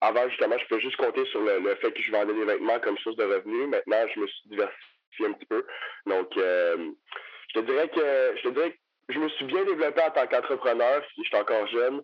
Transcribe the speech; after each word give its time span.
avant, 0.00 0.28
justement, 0.28 0.56
je 0.58 0.66
peux 0.66 0.80
juste 0.80 0.96
compter 0.96 1.24
sur 1.26 1.40
le, 1.40 1.74
fait 1.76 1.92
que 1.92 2.02
je 2.02 2.10
vendais 2.10 2.34
des 2.34 2.44
vêtements 2.44 2.80
comme 2.80 2.98
source 2.98 3.16
de 3.16 3.24
revenus. 3.24 3.68
Maintenant, 3.68 4.06
je 4.14 4.20
me 4.20 4.26
suis 4.26 4.48
diversifié 4.48 5.26
un 5.26 5.32
petit 5.32 5.46
peu. 5.46 5.66
Donc, 6.06 6.32
je 6.36 7.54
te 7.54 7.60
dirais 7.60 7.88
que 7.88 8.36
je 8.36 8.42
te 8.42 8.48
dirais 8.54 8.70
que 8.70 9.14
je 9.14 9.18
me 9.18 9.28
suis 9.30 9.44
bien 9.44 9.64
développé 9.64 10.00
en 10.02 10.10
tant 10.10 10.26
qu'entrepreneur, 10.26 11.02
si 11.14 11.22
je 11.22 11.28
suis 11.28 11.36
encore 11.36 11.66
jeune. 11.66 12.02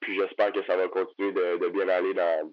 puis 0.00 0.18
j'espère 0.18 0.52
que 0.52 0.64
ça 0.64 0.76
va 0.76 0.88
continuer 0.88 1.32
de 1.32 1.68
bien 1.68 1.88
aller 1.88 2.12
dans, 2.14 2.52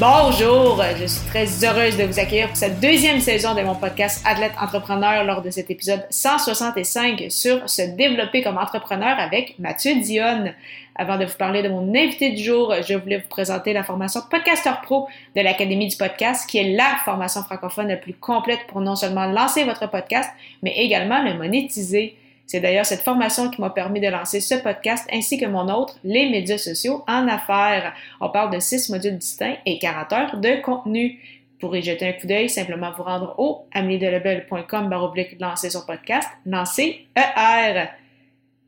Bonjour, 0.00 0.82
je 0.98 1.06
suis 1.06 1.24
très 1.28 1.46
heureuse 1.64 1.96
de 1.96 2.02
vous 2.02 2.18
accueillir 2.18 2.48
pour 2.48 2.56
cette 2.56 2.80
deuxième 2.80 3.20
saison 3.20 3.54
de 3.54 3.62
mon 3.62 3.76
podcast 3.76 4.24
Athlète 4.26 4.50
Entrepreneur 4.60 5.22
lors 5.22 5.40
de 5.40 5.50
cet 5.50 5.70
épisode 5.70 6.04
165 6.10 7.26
sur 7.28 7.70
se 7.70 7.82
développer 7.82 8.42
comme 8.42 8.58
entrepreneur 8.58 9.16
avec 9.16 9.56
Mathieu 9.60 9.94
Dionne. 10.00 10.54
Avant 10.96 11.16
de 11.16 11.24
vous 11.24 11.36
parler 11.36 11.62
de 11.62 11.68
mon 11.68 11.94
invité 11.94 12.32
du 12.32 12.42
jour, 12.42 12.74
je 12.84 12.94
voulais 12.94 13.18
vous 13.18 13.28
présenter 13.28 13.72
la 13.72 13.84
formation 13.84 14.20
Podcaster 14.28 14.72
Pro 14.82 15.06
de 15.36 15.40
l'Académie 15.42 15.86
du 15.86 15.96
podcast, 15.96 16.50
qui 16.50 16.58
est 16.58 16.74
la 16.74 16.96
formation 17.04 17.44
francophone 17.44 17.86
la 17.86 17.96
plus 17.96 18.14
complète 18.14 18.66
pour 18.66 18.80
non 18.80 18.96
seulement 18.96 19.26
lancer 19.26 19.62
votre 19.62 19.88
podcast, 19.88 20.28
mais 20.64 20.74
également 20.76 21.22
le 21.22 21.34
monétiser. 21.34 22.16
C'est 22.46 22.60
d'ailleurs 22.60 22.86
cette 22.86 23.02
formation 23.02 23.48
qui 23.50 23.60
m'a 23.60 23.70
permis 23.70 24.00
de 24.00 24.08
lancer 24.08 24.40
ce 24.40 24.54
podcast 24.54 25.08
ainsi 25.12 25.38
que 25.38 25.46
mon 25.46 25.68
autre, 25.68 25.98
les 26.04 26.28
médias 26.28 26.58
sociaux 26.58 27.02
en 27.08 27.26
affaires. 27.26 27.94
On 28.20 28.28
parle 28.28 28.54
de 28.54 28.60
six 28.60 28.90
modules 28.90 29.18
distincts 29.18 29.56
et 29.64 29.78
40 29.78 30.12
heures 30.12 30.36
de 30.38 30.60
contenu. 30.62 31.20
Pour 31.60 31.74
y 31.74 31.82
jeter 31.82 32.08
un 32.08 32.12
coup 32.12 32.26
d'œil, 32.26 32.50
simplement 32.50 32.92
vous 32.94 33.04
rendre 33.04 33.34
au 33.38 33.66
ameliedelebel.com 33.72 34.88
baroblique 34.88 35.40
lancer 35.40 35.70
son 35.70 35.86
podcast, 35.86 36.28
lancer 36.44 37.06
ER. 37.16 37.86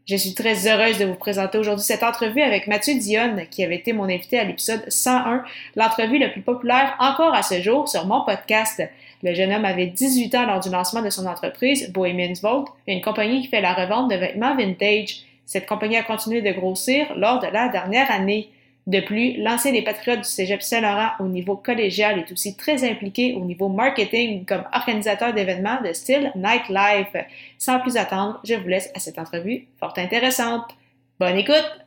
Je 0.09 0.15
suis 0.15 0.35
très 0.35 0.69
heureuse 0.69 0.99
de 0.99 1.05
vous 1.05 1.17
présenter 1.17 1.59
aujourd'hui 1.59 1.85
cette 1.85 2.05
entrevue 2.05 2.41
avec 2.41 2.69
Mathieu 2.69 2.95
Dionne, 2.95 3.47
qui 3.51 3.65
avait 3.65 3.75
été 3.75 3.93
mon 3.93 4.05
invité 4.05 4.39
à 4.39 4.45
l'épisode 4.45 4.85
101, 4.89 5.43
l'entrevue 5.75 6.19
la 6.19 6.29
plus 6.29 6.43
populaire 6.43 6.95
encore 7.01 7.35
à 7.35 7.43
ce 7.43 7.61
jour 7.61 7.89
sur 7.89 8.07
mon 8.07 8.25
podcast. 8.25 8.81
Le 9.23 9.35
jeune 9.35 9.53
homme 9.53 9.65
avait 9.65 9.87
18 9.87 10.35
ans 10.35 10.47
lors 10.47 10.61
du 10.61 10.71
lancement 10.71 11.03
de 11.03 11.11
son 11.11 11.27
entreprise, 11.27 11.91
Bohemian's 11.93 12.43
Vault, 12.43 12.67
une 12.87 13.01
compagnie 13.01 13.43
qui 13.43 13.49
fait 13.49 13.61
la 13.61 13.75
revente 13.75 14.11
de 14.11 14.17
vêtements 14.17 14.57
vintage. 14.57 15.23
Cette 15.47 15.67
compagnie 15.67 15.97
a 15.97 16.03
continué 16.03 16.43
de 16.43 16.53
grossir 16.53 17.07
lors 17.17 17.41
de 17.41 17.47
la 17.47 17.69
dernière 17.69 18.11
année. 18.11 18.51
De 18.87 19.01
plus, 19.01 19.37
l'ancien 19.39 19.73
des 19.73 19.83
Patriotes 19.83 20.21
du 20.21 20.29
Cégep 20.29 20.63
Saint-Laurent 20.63 21.11
au 21.19 21.25
niveau 21.25 21.57
collégial 21.57 22.21
est 22.21 22.31
aussi 22.31 22.57
très 22.57 22.89
impliqué 22.89 23.35
au 23.35 23.41
niveau 23.41 23.69
marketing 23.69 24.45
comme 24.45 24.65
organisateur 24.73 25.35
d'événements 25.35 25.81
de 25.83 25.93
style 25.93 26.31
nightlife. 26.37 27.17
Sans 27.59 27.81
plus 27.81 27.97
attendre, 27.97 28.41
je 28.45 28.55
vous 28.55 28.69
laisse 28.69 28.91
à 28.95 29.01
cette 29.01 29.19
entrevue 29.19 29.67
fort 29.81 29.95
intéressante. 29.97 30.71
Bonne 31.19 31.37
écoute! 31.37 31.87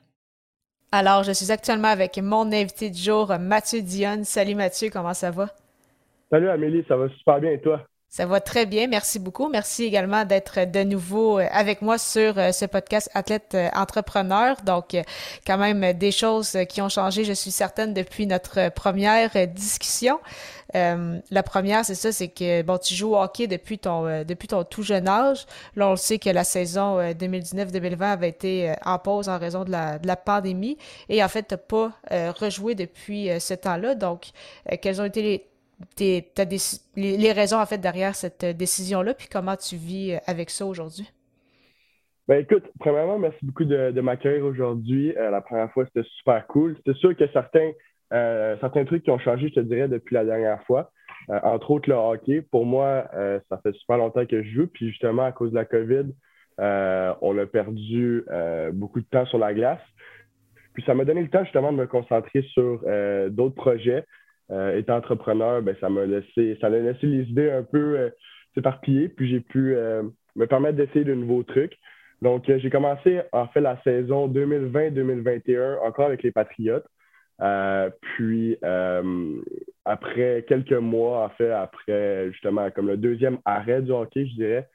Alors, 0.91 1.23
je 1.23 1.31
suis 1.31 1.52
actuellement 1.52 1.88
avec 1.88 2.17
mon 2.17 2.52
invité 2.52 2.89
du 2.89 3.02
jour, 3.02 3.31
Mathieu 3.39 3.81
Dionne. 3.81 4.25
Salut 4.25 4.55
Mathieu, 4.55 4.89
comment 4.89 5.14
ça 5.14 5.31
va? 5.31 5.47
Salut 6.31 6.49
Amélie, 6.49 6.85
ça 6.88 6.95
va 6.95 7.09
super 7.09 7.39
bien 7.39 7.52
et 7.52 7.59
toi? 7.59 7.81
Ça 8.11 8.25
va 8.25 8.39
très 8.39 8.66
bien, 8.66 8.88
merci 8.88 9.19
beaucoup. 9.19 9.49
Merci 9.49 9.83
également 9.83 10.25
d'être 10.25 10.66
de 10.66 10.83
nouveau 10.83 11.38
euh, 11.38 11.45
avec 11.52 11.83
moi 11.83 11.99
sur 11.99 12.39
euh, 12.39 12.52
ce 12.52 12.66
podcast 12.66 13.08
Athlète 13.13 13.53
euh, 13.53 13.69
Entrepreneur. 13.75 14.55
Donc, 14.63 14.97
quand 15.45 15.58
même 15.59 15.94
des 15.94 16.11
choses 16.11 16.58
qui 16.70 16.81
ont 16.81 16.89
changé, 16.89 17.23
je 17.23 17.33
suis 17.33 17.52
certaine, 17.52 17.93
depuis 17.93 18.26
notre 18.26 18.71
première 18.73 19.31
discussion. 19.48 20.20
la 20.73 21.43
première, 21.43 21.86
c'est 21.86 21.95
ça, 21.95 22.11
c'est 22.11 22.30
que 22.30 22.64
bon, 22.64 22.80
tu 22.80 22.95
joues 22.95 23.14
au 23.14 23.21
hockey 23.21 23.48
depuis 23.48 23.77
ton 23.77 24.23
depuis 24.23 24.48
ton 24.48 24.64
tout 24.64 24.83
jeune 24.83 25.08
âge. 25.08 25.45
Là, 25.76 25.87
on 25.87 25.92
le 25.92 25.98
sait 25.98 26.20
que 26.20 26.30
la 26.30 26.43
saison 26.43 26.99
2019-2020 26.99 28.02
avait 28.02 28.30
été 28.30 28.73
en 28.86 28.99
pause 28.99 29.30
en 29.30 29.37
raison 29.39 29.64
de 29.64 29.71
la, 29.71 29.99
de 29.99 30.08
la 30.08 30.15
pandémie. 30.15 30.77
Et 31.09 31.23
en 31.23 31.27
fait, 31.27 31.48
tu 31.48 31.53
n'as 31.53 31.58
pas 31.58 31.92
rejoué 32.39 32.76
depuis 32.76 33.30
ce 33.39 33.53
temps-là. 33.53 33.95
Donc, 33.95 34.30
quelles 34.82 35.02
ont 35.02 35.05
été 35.05 35.21
les, 35.21 35.49
les, 35.99 37.31
raisons 37.31 37.57
en 37.57 37.65
fait 37.65 37.77
derrière 37.77 38.15
cette 38.15 38.43
euh, 38.43 38.53
décision-là, 38.53 39.13
puis 39.13 39.27
comment 39.31 39.55
tu 39.55 39.75
vis 39.75 40.13
euh, 40.13 40.17
avec 40.27 40.49
ça 40.49 40.65
aujourd'hui? 40.65 41.09
Ben 42.27 42.41
écoute, 42.41 42.63
premièrement, 42.79 43.17
merci 43.17 43.43
beaucoup 43.43 43.65
de, 43.65 43.91
de 43.91 44.01
m'accueillir 44.01 44.45
aujourd'hui. 44.45 45.15
Euh, 45.17 45.31
la 45.31 45.41
première 45.41 45.71
fois, 45.71 45.85
c'était 45.85 46.07
super 46.17 46.45
cool. 46.47 46.77
C'est 46.85 46.95
sûr 46.95 47.15
que 47.15 47.27
certains, 47.31 47.71
certains 48.11 48.85
trucs 48.85 49.03
qui 49.03 49.11
ont 49.11 49.19
changé, 49.19 49.49
je 49.49 49.55
te 49.55 49.59
dirais, 49.61 49.87
depuis 49.87 50.13
la 50.13 50.25
dernière 50.25 50.63
fois. 50.63 50.91
entre 51.27 51.71
autres, 51.71 51.89
le 51.89 51.95
hockey. 51.95 52.41
Pour 52.41 52.65
moi, 52.65 53.05
ça 53.49 53.59
fait 53.63 53.73
super 53.73 53.97
longtemps 53.97 54.25
que 54.25 54.41
je 54.43 54.49
joue. 54.49 54.67
Puis 54.67 54.89
justement, 54.89 55.25
à 55.25 55.31
cause 55.31 55.51
de 55.51 55.55
la 55.55 55.65
COVID, 55.65 56.05
on 56.59 57.37
a 57.37 57.45
perdu 57.45 58.25
beaucoup 58.73 58.99
de 58.99 59.05
temps 59.05 59.25
sur 59.27 59.37
la 59.37 59.53
glace. 59.53 59.81
Puis 60.73 60.83
ça 60.85 60.93
m'a 60.93 61.05
donné 61.05 61.21
le 61.21 61.29
temps 61.29 61.43
justement 61.43 61.71
de 61.71 61.77
me 61.77 61.87
concentrer 61.87 62.43
sur 62.53 62.83
d'autres 63.29 63.55
projets, 63.55 63.97
euh, 63.97 64.01
étant 64.49 64.98
entrepreneur, 64.98 65.61
ben, 65.61 65.76
ça 65.80 65.89
m'a 65.89 66.05
laissé, 66.05 66.58
ça 66.60 66.70
laissé 66.70 67.05
les 67.05 67.23
idées 67.23 67.52
un 67.52 67.64
peu 67.64 67.98
euh, 67.98 68.10
s'éparpiller, 68.55 69.10
puis 69.10 69.30
j'ai 69.30 69.42
pu 69.42 69.76
euh, 69.76 70.04
me 70.36 70.48
permettre 70.48 70.77
d'essayer 70.77 71.05
de 71.05 71.14
nouveaux 71.14 71.43
trucs. 71.43 71.77
Donc, 72.21 72.45
j'ai 72.48 72.70
commencé 72.70 73.21
en 73.32 73.48
fait 73.48 73.61
la 73.61 73.82
saison 73.83 74.27
2020-2021 74.27 75.80
encore 75.88 76.08
avec 76.08 76.23
les 76.23 76.32
Patriotes. 76.32 76.86
puis, 78.02 78.58
après 79.86 80.43
quelques 80.48 80.73
mois, 80.73 81.23
en 81.23 81.30
fait, 81.30 81.52
après 81.52 82.30
justement 82.32 82.70
comme 82.71 82.88
le 82.88 82.98
deuxième 82.98 83.38
arrêt 83.45 83.82
du 83.82 83.92
hockey, 83.92 84.26
je 84.26 84.33
dirais, 84.33 84.67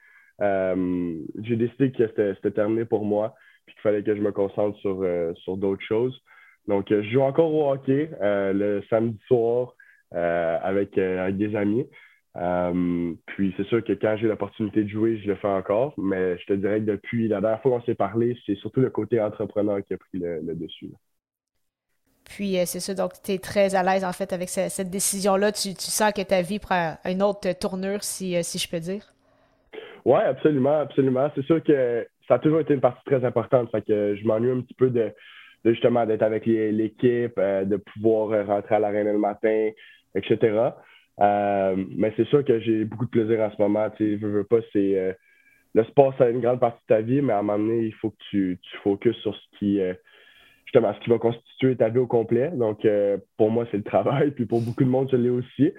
j'ai 1.43 1.55
décidé 1.55 1.91
que 1.91 2.07
c'était 2.07 2.51
terminé 2.51 2.83
pour 2.83 3.05
moi, 3.05 3.35
puis 3.67 3.75
qu'il 3.75 3.81
fallait 3.83 4.01
que 4.01 4.15
je 4.15 4.21
me 4.21 4.31
concentre 4.31 4.79
sur, 4.79 5.05
sur 5.43 5.55
d'autres 5.55 5.83
choses. 5.83 6.19
Donc, 6.67 6.91
euh, 6.91 7.03
je 7.03 7.09
joue 7.09 7.21
encore 7.21 7.53
au 7.53 7.71
hockey 7.71 8.09
euh, 8.21 8.53
le 8.53 8.83
samedi 8.89 9.19
soir 9.27 9.75
euh, 10.13 10.57
avec, 10.61 10.95
des 10.95 11.55
amis. 11.55 11.85
puis 13.25 13.53
c'est 13.57 13.67
sûr 13.67 13.83
que 13.83 13.93
quand 13.93 14.17
j'ai 14.17 14.27
l'opportunité 14.27 14.83
de 14.83 14.89
jouer, 14.89 15.19
je 15.19 15.27
le 15.27 15.35
fais 15.35 15.47
encore, 15.47 15.93
mais 15.97 16.37
je 16.37 16.45
te 16.45 16.53
dirais 16.53 16.79
que 16.79 16.85
depuis 16.85 17.27
la 17.27 17.41
dernière 17.41 17.61
fois 17.61 17.71
qu'on 17.71 17.85
s'est 17.85 17.95
parlé, 17.95 18.37
c'est 18.45 18.55
surtout 18.55 18.81
le 18.81 18.89
côté 18.89 19.21
entrepreneur 19.21 19.83
qui 19.83 19.93
a 19.93 19.97
pris 19.97 20.19
le, 20.19 20.41
dessus. 20.55 20.89
Puis 22.23 22.55
c'est 22.65 22.79
ça, 22.79 22.95
donc 22.95 23.11
tu 23.23 23.33
es 23.33 23.37
très 23.37 23.75
à 23.75 23.83
l'aise 23.83 24.03
en 24.03 24.11
fait 24.11 24.33
avec 24.33 24.49
cette, 24.49 24.89
décision-là. 24.89 25.51
Tu, 25.51 25.73
sens 25.77 26.11
que 26.11 26.23
ta 26.23 26.41
vie 26.41 26.59
prend 26.59 26.95
une 27.05 27.21
autre 27.21 27.51
tournure, 27.59 28.03
si, 28.03 28.43
si 28.43 28.57
je 28.57 28.69
peux 28.69 28.79
dire? 28.79 29.13
Oui, 30.05 30.19
absolument, 30.19 30.79
absolument. 30.79 31.29
C'est 31.35 31.45
sûr 31.45 31.63
que 31.63 32.07
ça 32.27 32.35
a 32.35 32.39
toujours 32.39 32.59
été 32.59 32.73
une 32.73 32.81
partie 32.81 33.03
très 33.05 33.23
importante. 33.25 33.69
Fait 33.71 33.81
que 33.81 34.15
je 34.15 34.25
m'ennuie 34.25 34.51
un 34.51 34.61
petit 34.61 34.73
peu 34.73 34.89
de, 34.89 35.11
justement 35.73 36.05
d'être 36.05 36.21
avec 36.21 36.45
l'équipe, 36.45 37.33
euh, 37.37 37.65
de 37.65 37.77
pouvoir 37.77 38.31
euh, 38.31 38.43
rentrer 38.43 38.75
à 38.75 38.79
l'arène 38.79 39.11
le 39.11 39.17
matin, 39.17 39.69
etc. 40.15 40.69
Euh, 41.21 41.75
mais 41.95 42.13
c'est 42.15 42.27
sûr 42.27 42.43
que 42.43 42.59
j'ai 42.59 42.85
beaucoup 42.85 43.05
de 43.05 43.09
plaisir 43.09 43.39
en 43.39 43.51
ce 43.51 43.61
moment. 43.61 43.89
Tu 43.97 44.15
veux, 44.17 44.29
veux 44.29 44.43
pas, 44.43 44.59
c'est 44.73 45.15
le 45.73 45.83
sport, 45.85 46.13
c'est 46.17 46.31
une 46.31 46.41
grande 46.41 46.59
partie 46.59 46.81
de 46.89 46.95
ta 46.95 47.01
vie, 47.01 47.21
mais 47.21 47.33
à 47.33 47.39
un 47.39 47.41
moment 47.41 47.57
donné, 47.57 47.85
il 47.85 47.93
faut 47.95 48.11
que 48.11 48.23
tu, 48.29 48.59
tu 48.61 48.77
focuses 48.77 49.15
sur 49.17 49.35
ce 49.35 49.57
qui 49.57 49.79
justement 50.65 50.93
ce 50.93 50.99
qui 51.01 51.09
va 51.09 51.17
constituer 51.17 51.75
ta 51.75 51.89
vie 51.89 51.99
au 51.99 52.07
complet. 52.07 52.49
Donc 52.51 52.85
pour 53.37 53.49
moi, 53.49 53.65
c'est 53.71 53.77
le 53.77 53.83
travail, 53.83 54.31
puis 54.31 54.45
pour 54.45 54.61
beaucoup 54.61 54.83
de 54.83 54.89
monde, 54.89 55.09
je 55.11 55.17
l'ai 55.17 55.29
aussi. 55.29 55.73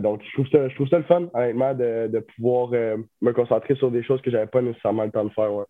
donc, 0.00 0.22
je 0.24 0.32
trouve 0.32 0.48
ça, 0.48 0.68
je 0.68 0.74
trouve 0.74 0.88
ça 0.88 0.98
le 0.98 1.04
fun, 1.04 1.28
honnêtement, 1.34 1.74
de, 1.74 2.08
de 2.08 2.18
pouvoir 2.18 2.70
me 2.70 3.32
concentrer 3.32 3.74
sur 3.76 3.90
des 3.90 4.02
choses 4.02 4.20
que 4.20 4.30
j'avais 4.30 4.46
pas 4.46 4.62
nécessairement 4.62 5.04
le 5.04 5.10
temps 5.10 5.24
de 5.24 5.30
faire. 5.30 5.64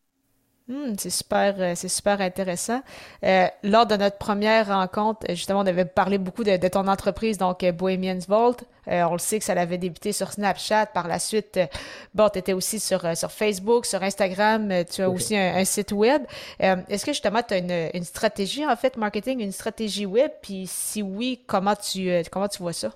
Hmm, 0.68 0.94
c'est 0.98 1.10
super, 1.10 1.54
euh, 1.60 1.72
c'est 1.76 1.88
super 1.88 2.20
intéressant. 2.20 2.82
Euh, 3.22 3.46
lors 3.62 3.86
de 3.86 3.94
notre 3.94 4.18
première 4.18 4.66
rencontre, 4.66 5.24
justement, 5.28 5.60
on 5.60 5.66
avait 5.66 5.84
parlé 5.84 6.18
beaucoup 6.18 6.42
de, 6.42 6.56
ton 6.68 6.88
entreprise, 6.88 7.38
donc 7.38 7.62
euh, 7.62 7.70
Bohemian's 7.70 8.26
Vault. 8.28 8.56
on 8.88 9.12
le 9.12 9.18
sait 9.18 9.38
que 9.38 9.44
ça 9.44 9.52
avait 9.52 9.78
débuté 9.78 10.10
sur 10.10 10.32
Snapchat. 10.32 10.86
Par 10.86 11.06
la 11.06 11.20
suite, 11.20 11.60
bon, 12.14 12.28
tu 12.30 12.40
étais 12.40 12.52
aussi 12.52 12.80
sur, 12.80 13.16
sur 13.16 13.30
Facebook, 13.30 13.86
sur 13.86 14.02
Instagram. 14.02 14.72
tu 14.92 15.02
as 15.02 15.10
aussi 15.10 15.36
un, 15.36 15.64
site 15.64 15.92
web. 15.92 16.22
Est-ce 16.58 17.06
que 17.06 17.12
justement, 17.12 17.42
tu 17.46 17.54
as 17.54 17.58
une, 17.58 17.90
une, 17.94 18.04
stratégie, 18.04 18.66
en 18.66 18.74
fait, 18.74 18.96
marketing, 18.96 19.40
une 19.40 19.52
stratégie 19.52 20.06
web? 20.06 20.32
Puis 20.42 20.64
si 20.66 21.00
oui, 21.00 21.44
comment 21.46 21.74
tu, 21.76 22.10
comment 22.32 22.48
tu 22.48 22.58
vois 22.58 22.72
ça? 22.72 22.90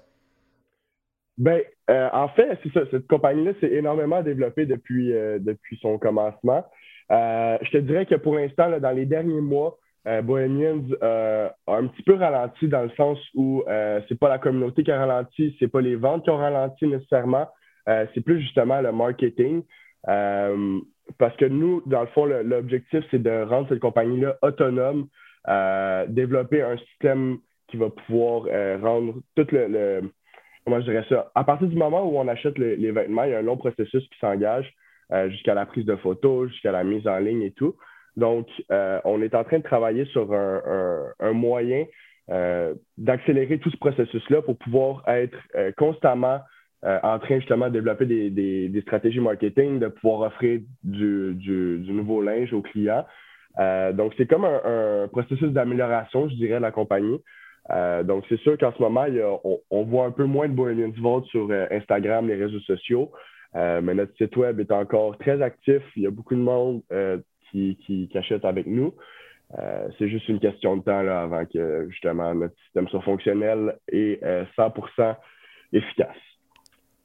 Ben, 1.38 1.62
en 1.88 2.28
fait, 2.31 2.58
c'est 2.64 2.72
ça. 2.72 2.81
Cette 2.90 3.06
compagnie-là 3.06 3.52
s'est 3.61 3.72
énormément 3.72 4.22
développée 4.22 4.67
depuis, 4.67 5.12
depuis 5.38 5.78
son 5.81 5.99
commencement. 5.99 6.64
Euh, 7.10 7.58
je 7.62 7.70
te 7.70 7.78
dirais 7.78 8.06
que 8.06 8.14
pour 8.14 8.36
l'instant, 8.36 8.70
dans 8.78 8.90
les 8.90 9.06
derniers 9.06 9.40
mois, 9.40 9.78
euh, 10.06 10.22
Bohemians 10.22 10.84
euh, 11.02 11.48
a 11.66 11.76
un 11.76 11.86
petit 11.88 12.02
peu 12.02 12.14
ralenti 12.14 12.68
dans 12.68 12.82
le 12.82 12.90
sens 12.90 13.18
où 13.34 13.64
c'est 14.08 14.18
pas 14.18 14.28
la 14.28 14.38
communauté 14.38 14.82
qui 14.82 14.90
a 14.90 14.98
ralenti, 14.98 15.56
c'est 15.58 15.68
pas 15.68 15.80
les 15.80 15.96
ventes 15.96 16.24
qui 16.24 16.30
ont 16.30 16.36
ralenti 16.36 16.86
nécessairement. 16.86 17.48
c'est 17.86 18.24
plus 18.24 18.40
justement 18.40 18.80
le 18.80 18.92
marketing. 18.92 19.62
parce 20.04 21.36
que 21.36 21.44
nous, 21.44 21.82
dans 21.86 22.02
le 22.02 22.06
fond, 22.08 22.24
l'objectif, 22.24 23.04
c'est 23.10 23.22
de 23.22 23.42
rendre 23.42 23.68
cette 23.68 23.80
compagnie-là 23.80 24.36
autonome, 24.42 25.08
développer 26.08 26.62
un 26.62 26.76
système 26.78 27.38
qui 27.68 27.76
va 27.76 27.90
pouvoir 27.90 28.44
rendre 28.80 29.14
tout 29.36 29.46
le, 29.52 30.02
Comment 30.64 30.80
je 30.80 30.90
dirais 30.90 31.06
ça? 31.08 31.32
À 31.34 31.42
partir 31.42 31.68
du 31.68 31.76
moment 31.76 32.04
où 32.04 32.18
on 32.18 32.28
achète 32.28 32.56
les 32.58 32.90
vêtements, 32.92 33.24
il 33.24 33.30
y 33.30 33.34
a 33.34 33.38
un 33.38 33.42
long 33.42 33.56
processus 33.56 34.06
qui 34.08 34.18
s'engage 34.20 34.72
jusqu'à 35.28 35.54
la 35.54 35.66
prise 35.66 35.84
de 35.84 35.96
photos, 35.96 36.50
jusqu'à 36.50 36.72
la 36.72 36.84
mise 36.84 37.06
en 37.08 37.18
ligne 37.18 37.42
et 37.42 37.52
tout. 37.52 37.74
Donc, 38.16 38.48
euh, 38.70 39.00
on 39.04 39.22
est 39.22 39.34
en 39.34 39.44
train 39.44 39.58
de 39.58 39.62
travailler 39.62 40.04
sur 40.06 40.32
un, 40.32 41.32
moyen 41.32 41.84
euh, 42.30 42.74
d'accélérer 42.98 43.58
tout 43.58 43.70
ce 43.70 43.76
processus-là 43.76 44.42
pour 44.42 44.56
pouvoir 44.58 45.02
être 45.08 45.38
euh, 45.56 45.72
constamment 45.76 46.40
en 46.82 47.18
train 47.18 47.36
justement 47.40 47.66
de 47.66 47.74
développer 47.74 48.06
des, 48.06 48.80
stratégies 48.80 49.20
marketing, 49.20 49.80
de 49.80 49.88
pouvoir 49.88 50.28
offrir 50.28 50.60
du, 50.82 51.84
nouveau 51.86 52.22
linge 52.22 52.54
aux 52.54 52.62
clients. 52.62 53.04
donc, 53.92 54.14
c'est 54.16 54.26
comme 54.26 54.46
un, 54.46 55.06
processus 55.08 55.50
d'amélioration, 55.50 56.30
je 56.30 56.36
dirais, 56.36 56.56
de 56.56 56.62
la 56.62 56.70
compagnie. 56.70 57.20
donc, 58.04 58.24
c'est 58.30 58.40
sûr 58.40 58.56
qu'en 58.56 58.72
ce 58.72 58.80
moment, 58.80 59.04
on, 59.70 59.82
voit 59.82 60.06
un 60.06 60.10
peu 60.10 60.24
moins 60.24 60.48
de 60.48 60.54
Bohemians 60.54 60.94
Vault 60.98 61.24
sur 61.24 61.50
Instagram, 61.70 62.26
les 62.28 62.36
réseaux 62.36 62.60
sociaux, 62.60 63.12
mais 63.55 63.94
notre 63.94 64.17
site 64.17 64.37
web 64.37 64.61
est 64.61 64.73
encore 64.73 65.19
très 65.19 65.43
actif. 65.43 65.82
Il 65.97 66.02
y 66.02 66.06
a 66.06 66.11
beaucoup 66.11 66.35
de 66.35 66.41
monde 66.41 66.82
qui, 67.50 67.76
qui, 67.87 68.08
achètent 68.14 68.44
avec 68.44 68.67
nous. 68.67 68.94
Euh, 69.58 69.88
c'est 69.99 70.08
juste 70.08 70.29
une 70.29 70.38
question 70.38 70.76
de 70.76 70.82
temps 70.82 70.99
avant 70.99 71.44
que 71.44 71.88
justement 71.91 72.35
notre 72.35 72.55
système 72.64 72.87
soit 72.88 73.02
fonctionnel 73.02 73.76
et 73.91 74.20
100% 74.23 74.73
euh, 75.00 75.12
efficace. 75.73 76.17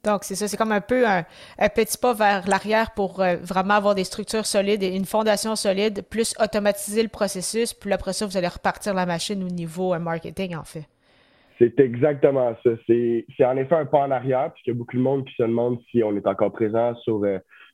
Donc, 0.03 0.23
c'est 0.23 0.35
ça, 0.35 0.47
c'est 0.47 0.55
comme 0.55 0.71
un 0.71 0.81
peu 0.81 1.07
un, 1.07 1.23
petit 1.69 1.97
pas 1.97 2.13
vers 2.13 2.47
l'arrière 2.47 2.91
pour 2.91 3.21
euh, 3.21 3.37
vraiment 3.37 3.73
avoir 3.73 3.95
des 3.95 4.03
structures 4.03 4.45
solides 4.45 4.83
et 4.83 4.95
une 4.95 5.05
fondation 5.05 5.55
solide, 5.55 6.03
plus 6.07 6.35
automatiser 6.39 7.01
le 7.01 7.09
processus, 7.09 7.73
puis 7.73 7.91
après 7.91 8.13
ça, 8.13 8.27
vous 8.27 8.37
allez 8.37 8.47
repartir 8.47 8.93
la 8.93 9.07
machine 9.07 9.43
au 9.43 9.47
niveau 9.47 9.97
marketing, 9.97 10.55
en 10.55 10.63
fait. 10.63 10.85
C'est 11.57 11.79
exactement 11.79 12.55
ça. 12.63 12.69
C'est 12.87 13.25
en 13.45 13.57
effet 13.57 13.75
un 13.75 13.85
pas 13.85 13.99
en 13.99 14.11
arrière, 14.11 14.51
puisqu'il 14.51 14.71
y 14.71 14.75
a 14.75 14.77
beaucoup 14.77 14.97
de 14.97 15.01
monde 15.01 15.25
qui 15.25 15.33
se 15.35 15.43
demande 15.43 15.79
si 15.89 16.03
on 16.03 16.15
est 16.15 16.27
encore 16.27 16.51
présent 16.51 16.95
sur 16.95 17.23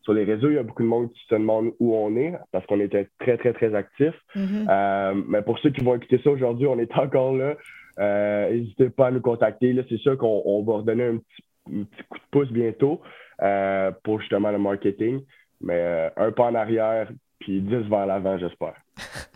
sur 0.03 0.13
les 0.13 0.23
réseaux, 0.23 0.49
il 0.49 0.55
y 0.55 0.59
a 0.59 0.63
beaucoup 0.63 0.83
de 0.83 0.87
monde 0.87 1.11
qui 1.11 1.21
se 1.29 1.35
demande 1.35 1.73
où 1.79 1.95
on 1.95 2.15
est 2.15 2.33
parce 2.51 2.65
qu'on 2.65 2.79
était 2.79 3.07
très, 3.19 3.37
très, 3.37 3.53
très 3.53 3.73
actifs. 3.75 4.19
Mm-hmm. 4.35 4.67
Euh, 4.69 5.21
mais 5.27 5.41
pour 5.41 5.59
ceux 5.59 5.69
qui 5.69 5.83
vont 5.83 5.95
écouter 5.95 6.19
ça 6.23 6.31
aujourd'hui, 6.31 6.67
on 6.67 6.79
est 6.79 6.91
encore 6.97 7.35
là. 7.35 7.55
Euh, 7.99 8.51
n'hésitez 8.51 8.89
pas 8.89 9.07
à 9.07 9.11
nous 9.11 9.21
contacter. 9.21 9.75
c'est 9.89 9.97
sûr 9.97 10.17
qu'on 10.17 10.63
va 10.63 10.73
redonner 10.73 11.05
un 11.05 11.17
petit, 11.17 12.03
coup 12.09 12.17
de 12.17 12.23
pouce 12.31 12.51
bientôt 12.51 13.01
euh, 13.41 13.91
pour 14.03 14.19
justement 14.19 14.51
le 14.51 14.57
marketing. 14.57 15.21
Mais 15.61 16.09
un 16.17 16.31
pas 16.31 16.45
en 16.45 16.55
arrière, 16.55 17.07
puis 17.39 17.61
dix 17.61 17.87
vers 17.87 18.07
l'avant, 18.07 18.37
j'espère. 18.39 18.73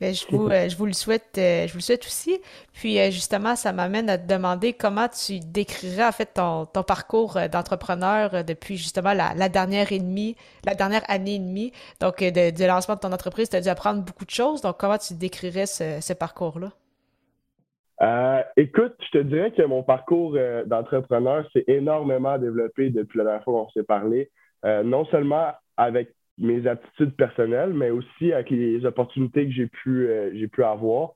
Ben, 0.00 0.14
je, 0.14 0.26
vous, 0.30 0.48
euh, 0.48 0.68
je 0.68 0.76
vous 0.76 0.86
le 0.86 0.92
souhaite, 0.92 1.36
euh, 1.38 1.66
je 1.66 1.72
vous 1.72 1.78
le 1.78 1.82
souhaite 1.82 2.04
aussi. 2.04 2.40
Puis 2.72 2.98
euh, 2.98 3.10
justement, 3.10 3.56
ça 3.56 3.72
m'amène 3.72 4.08
à 4.10 4.18
te 4.18 4.26
demander 4.26 4.72
comment 4.72 5.08
tu 5.08 5.40
décrirais 5.40 6.06
en 6.06 6.12
fait 6.12 6.34
ton, 6.34 6.66
ton 6.66 6.82
parcours 6.82 7.38
d'entrepreneur 7.50 8.44
depuis 8.44 8.76
justement 8.76 9.12
la, 9.12 9.48
dernière 9.48 9.92
et 9.92 9.98
demie, 9.98 10.36
la 10.66 10.74
dernière 10.74 11.02
année 11.08 11.36
et 11.36 11.38
demie. 11.38 11.72
Donc, 12.00 12.18
de, 12.20 12.50
du 12.50 12.66
lancement 12.66 12.94
de 12.94 13.00
ton 13.00 13.12
entreprise, 13.12 13.48
tu 13.48 13.56
as 13.56 13.60
dû 13.60 13.68
apprendre 13.68 14.02
beaucoup 14.02 14.24
de 14.24 14.30
choses. 14.30 14.60
Donc, 14.60 14.76
comment 14.78 14.98
tu 14.98 15.14
décrirais 15.14 15.66
ce, 15.66 16.12
parcours-là? 16.14 16.70
écoute, 18.56 18.94
je 19.00 19.18
te 19.18 19.22
dirais 19.22 19.50
que 19.52 19.62
mon 19.62 19.82
parcours 19.82 20.36
d'entrepreneur 20.66 21.48
s'est 21.52 21.64
énormément 21.68 22.38
développé 22.38 22.90
depuis 22.90 23.18
la 23.18 23.24
dernière 23.24 23.44
fois 23.44 23.54
qu'on 23.54 23.70
s'est 23.70 23.84
parlé. 23.84 24.30
non 24.62 25.06
seulement 25.06 25.52
avec 25.76 26.10
mes 26.38 26.66
aptitudes 26.66 27.14
personnelles, 27.16 27.72
mais 27.72 27.90
aussi 27.90 28.32
avec 28.32 28.50
les 28.50 28.84
opportunités 28.84 29.46
que 29.46 29.52
j'ai 29.52 29.66
pu, 29.66 30.08
euh, 30.08 30.46
pu 30.48 30.64
avoir. 30.64 31.12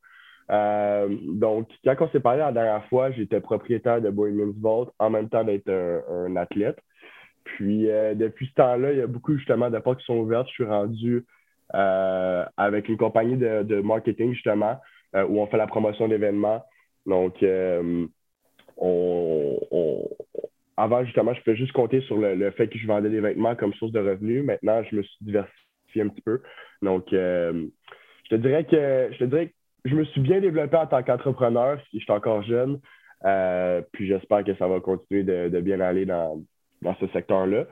Euh, 0.51 1.09
donc, 1.35 1.69
quand 1.85 1.97
on 2.01 2.09
s'est 2.11 2.21
parlé 2.21 2.41
la 2.41 2.53
dernière 2.53 2.85
fois, 2.87 3.11
j'étais 3.11 3.41
propriétaire 3.41 4.01
de 4.01 4.11
Bohemians 4.11 4.55
Vault 4.59 4.91
en 4.99 5.11
même 5.11 5.29
temps 5.29 5.45
d'être 5.45 5.71
un, 5.71 6.37
athlète. 6.37 6.79
Puis, 7.45 7.91
euh, 7.91 8.15
depuis 8.15 8.47
ce 8.47 8.55
temps-là, 8.55 8.93
il 8.93 8.99
y 8.99 9.03
a 9.03 9.07
beaucoup 9.07 9.37
justement 9.37 9.71
de 9.71 9.79
portes 9.79 10.01
qui 10.01 10.07
sont 10.07 10.19
ouvertes. 10.19 10.49
Je 10.49 10.55
suis 10.55 10.65
rendu 10.65 11.25
avec 11.71 12.89
une 12.89 12.97
compagnie 12.97 13.37
de, 13.37 13.63
de 13.63 13.83
marketing 13.83 14.33
justement 14.33 14.81
où 15.15 15.39
on 15.39 15.47
fait 15.49 15.59
la 15.59 15.67
promotion 15.67 16.09
d'événements. 16.09 16.65
Donc, 17.05 17.45
on, 18.79 20.09
avant, 20.79 21.05
justement, 21.05 21.35
je 21.35 21.41
pouvais 21.41 21.57
juste 21.57 21.73
compter 21.73 22.01
sur 22.03 22.17
le, 22.17 22.51
fait 22.53 22.69
que 22.69 22.79
je 22.79 22.87
vendais 22.87 23.11
des 23.11 23.21
vêtements 23.21 23.57
comme 23.57 23.75
source 23.75 23.91
de 23.91 23.99
revenus. 23.99 24.45
Maintenant, 24.45 24.83
je 24.85 24.97
me 24.97 25.03
suis 25.03 25.17
diversifié 25.21 26.03
un 26.03 26.09
petit 26.09 26.23
peu. 26.23 26.41
Donc, 26.83 27.13
euh, 27.13 27.67
je 28.25 28.37
te 28.37 28.41
dirais 28.41 28.65
que 28.65 29.09
je 29.13 29.19
te 29.19 29.25
dirais 29.25 29.49
que 29.49 29.91
je 29.91 29.97
me 29.97 30.05
suis 30.05 30.21
bien 30.21 30.41
développé 30.41 30.77
en 30.77 30.87
tant 30.87 31.03
qu'entrepreneur, 31.03 31.81
si 31.91 31.99
je 31.99 32.05
suis 32.05 32.13
encore 32.13 32.43
jeune. 32.45 32.81
Euh, 33.25 33.83
puis 33.93 34.07
j'espère 34.07 34.45
que 34.45 34.55
ça 34.55 34.69
va 34.69 34.79
continuer 34.79 35.25
de, 35.25 35.61
bien 35.61 35.81
aller 35.81 36.07
dans, 36.07 36.41
ce 37.01 37.09
secteur-là. 37.09 37.67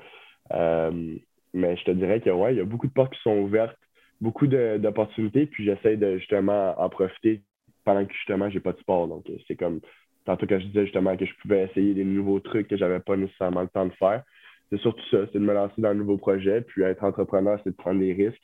Euh, 0.53 1.15
mais 1.55 1.77
je 1.77 1.85
te 1.85 1.93
dirais 1.93 2.21
que 2.21 2.31
ouais, 2.31 2.55
il 2.55 2.59
y 2.59 2.61
a 2.61 2.65
beaucoup 2.65 2.89
de 2.89 2.93
portes 2.93 3.15
qui 3.15 3.23
sont 3.23 3.39
ouvertes, 3.39 3.77
beaucoup 4.21 4.49
d'opportunités, 4.49 5.47
puis 5.47 5.65
j'essaie 5.65 5.97
de 5.97 6.19
justement 6.19 6.75
en 6.81 6.89
profiter 6.89 7.43
pendant 7.85 8.05
que 8.05 8.13
justement 8.15 8.51
j'ai 8.51 8.59
pas 8.59 8.73
de 8.73 8.81
sport. 8.81 9.07
Donc 9.07 9.27
c'est 9.47 9.55
comme 9.55 9.81
tantôt 10.27 10.47
que 10.47 10.59
je 10.59 10.67
disais 10.67 10.85
justement 10.85 11.17
que 11.17 11.25
je 11.25 11.35
pouvais 11.41 11.65
essayer 11.65 11.95
des 11.95 12.05
nouveaux 12.05 12.41
trucs 12.41 12.69
que 12.69 12.77
j'avais 12.77 13.01
pas 13.01 13.17
nécessairement 13.17 13.63
le 13.63 13.69
temps 13.69 13.87
de 13.87 13.93
faire. 13.95 14.23
C'est 14.71 14.81
surtout 14.81 15.03
ça, 15.11 15.19
c'est 15.33 15.39
de 15.39 15.45
me 15.45 15.55
lancer 15.55 15.75
dans 15.79 15.91
un 15.91 15.95
nouveau 15.95 16.19
projet. 16.19 16.61
Puis 16.63 16.83
être 16.83 17.05
entrepreneur, 17.05 17.59
c'est 17.65 17.71
de 17.71 17.77
prendre 17.77 18.01
des 18.01 18.13
risques. 18.13 18.43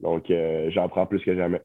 Donc, 0.00 0.30
euh, 0.30 0.70
j'en 0.70 0.88
prends 0.88 1.06
plus 1.06 1.22
que 1.22 1.34
jamais. 1.34 1.60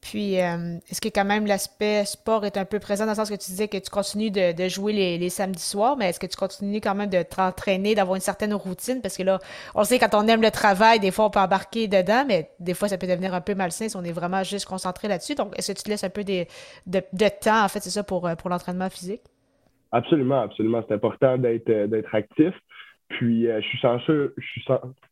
Puis, 0.00 0.40
euh, 0.40 0.78
est-ce 0.90 1.00
que 1.00 1.08
quand 1.08 1.24
même 1.24 1.44
l'aspect 1.46 2.04
sport 2.04 2.46
est 2.46 2.56
un 2.56 2.64
peu 2.64 2.78
présent 2.78 3.04
dans 3.04 3.12
le 3.12 3.16
sens 3.16 3.28
que 3.28 3.34
tu 3.34 3.50
disais 3.50 3.66
que 3.66 3.76
tu 3.76 3.90
continues 3.90 4.30
de, 4.30 4.68
jouer 4.68 4.92
les, 4.92 5.28
samedis 5.28 5.60
soirs, 5.60 5.96
mais 5.96 6.08
est-ce 6.08 6.20
que 6.20 6.26
tu 6.26 6.36
continues 6.36 6.80
quand 6.80 6.94
même 6.94 7.10
de 7.10 7.22
t'entraîner, 7.22 7.94
d'avoir 7.94 8.14
une 8.14 8.22
certaine 8.22 8.54
routine? 8.54 9.02
Parce 9.02 9.16
que 9.16 9.24
là, 9.24 9.40
on 9.74 9.82
sait 9.82 9.98
quand 9.98 10.14
on 10.14 10.26
aime 10.28 10.40
le 10.40 10.52
travail, 10.52 11.00
des 11.00 11.10
fois 11.10 11.26
on 11.26 11.30
peut 11.30 11.40
embarquer 11.40 11.88
dedans, 11.88 12.24
mais 12.26 12.50
des 12.60 12.74
fois 12.74 12.88
ça 12.88 12.96
peut 12.96 13.08
devenir 13.08 13.34
un 13.34 13.40
peu 13.40 13.54
malsain 13.54 13.88
si 13.88 13.96
on 13.96 14.04
est 14.04 14.12
vraiment 14.12 14.44
juste 14.44 14.66
concentré 14.66 15.08
là-dessus. 15.08 15.34
Donc, 15.34 15.58
est-ce 15.58 15.72
que 15.72 15.82
tu 15.82 15.90
laisses 15.90 16.04
un 16.04 16.10
peu 16.10 16.22
de, 16.24 16.44
temps, 17.40 17.64
en 17.64 17.68
fait, 17.68 17.80
c'est 17.80 17.90
ça, 17.90 18.04
pour, 18.04 18.26
euh, 18.26 18.36
pour 18.36 18.50
l'entraînement 18.50 18.88
physique? 18.90 19.22
Absolument, 19.90 20.42
absolument. 20.42 20.84
C'est 20.86 20.94
important 20.94 21.38
d'être 21.38 21.70
euh, 21.70 21.86
d'être 21.86 22.14
actif. 22.14 22.54
Puis 23.08 23.48
euh, 23.48 23.60
je 23.60 23.66
suis 23.66 23.78
chanceux, 23.78 24.34
je 24.36 24.46
suis 24.46 24.64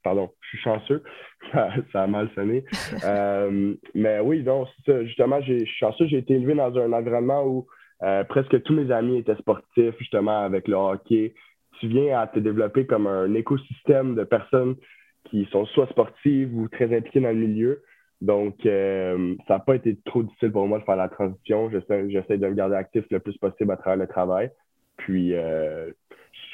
pardon, 0.05 0.31
je 0.43 0.49
suis 0.49 0.59
chanceux, 0.59 1.03
ça, 1.53 2.03
a 2.03 2.07
mal 2.07 2.29
sonné. 2.35 2.65
Euh, 3.05 3.75
mais 3.95 4.21
oui, 4.21 4.43
donc 4.43 4.69
Justement, 5.05 5.41
je 5.41 5.59
suis 5.59 5.79
chanceux, 5.79 6.07
j'ai 6.07 6.19
été 6.19 6.35
élevé 6.35 6.55
dans 6.55 6.77
un 6.79 6.93
environnement 6.93 7.45
où 7.45 7.67
euh, 8.03 8.25
presque 8.25 8.63
tous 8.63 8.75
mes 8.75 8.91
amis 8.91 9.19
étaient 9.19 9.37
sportifs, 9.37 9.95
justement, 9.99 10.45
avec 10.45 10.69
le 10.69 10.75
hockey. 10.77 11.35
Tu 11.81 11.89
viens 11.89 12.19
à 12.19 12.27
te 12.27 12.39
développer 12.39 12.87
comme 12.87 13.07
un 13.07 13.33
écosystème 13.35 14.15
de 14.15 14.25
personnes 14.25 14.77
qui 15.25 15.47
sont 15.51 15.67
soit 15.67 15.89
sportives 15.89 16.57
ou 16.57 16.69
très 16.69 16.95
impliquées 16.95 17.21
dans 17.21 17.29
le 17.29 17.35
milieu. 17.35 17.83
Donc, 18.21 18.57
ça 18.63 19.55
n'a 19.55 19.59
pas 19.59 19.77
été 19.77 19.99
trop 20.05 20.23
difficile 20.23 20.53
pour 20.53 20.67
moi 20.67 20.79
de 20.79 20.85
faire 20.85 20.97
la 20.97 21.09
transition. 21.09 21.71
J'essaie 21.71 22.39
de 22.39 22.47
me 22.47 22.55
garder 22.55 22.77
actif 22.77 23.05
le 23.11 23.21
plus 23.21 23.37
possible 23.39 23.71
à 23.73 23.77
travers 23.77 23.99
le 23.99 24.07
travail. 24.07 24.51
Puis, 24.97 25.35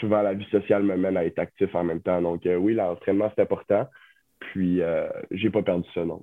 souvent 0.03 0.21
la 0.21 0.35
vie 0.35 0.47
sociale 0.51 0.83
me 0.83 0.97
mène 0.97 1.17
à 1.17 1.25
être 1.25 1.39
actif 1.39 1.75
en 1.75 1.85
même 1.85 2.03
temps. 2.03 2.21
Donc 2.21 2.45
euh, 2.45 2.57
oui, 2.57 2.75
l'entraînement, 2.75 3.31
c'est 3.35 3.43
important. 3.43 3.87
Puis 4.41 4.83
euh, 4.83 5.09
j'ai 5.31 5.49
pas 5.49 5.63
perdu 5.63 5.89
ça, 5.95 6.05
non. 6.05 6.23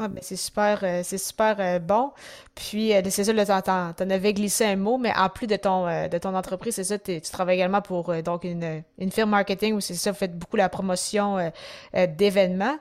Ah, 0.00 0.08
ben 0.08 0.18
c'est 0.20 0.36
super, 0.36 0.80
euh, 0.82 1.02
c'est 1.04 1.18
super 1.18 1.80
bon. 1.80 2.10
Puis, 2.56 2.90
c'est 3.04 3.22
ça, 3.22 3.62
tu 3.62 3.70
en 4.02 4.10
avais 4.10 4.34
glissé 4.34 4.64
un 4.64 4.74
mot, 4.74 4.98
mais 4.98 5.12
en 5.16 5.28
plus 5.28 5.46
de 5.46 5.54
ton, 5.54 5.86
de 6.08 6.18
ton 6.18 6.34
entreprise, 6.34 6.74
c'est 6.74 6.82
ça, 6.82 6.98
tu 6.98 7.20
travailles 7.20 7.58
également 7.58 7.80
pour 7.80 8.12
donc 8.24 8.42
une, 8.42 8.82
une 8.98 9.12
firme 9.12 9.30
marketing 9.30 9.74
où 9.74 9.80
c'est 9.80 9.94
ça, 9.94 10.10
vous 10.10 10.18
faites 10.18 10.36
beaucoup 10.36 10.56
la 10.56 10.68
promotion 10.68 11.52
d'événements. 11.94 12.76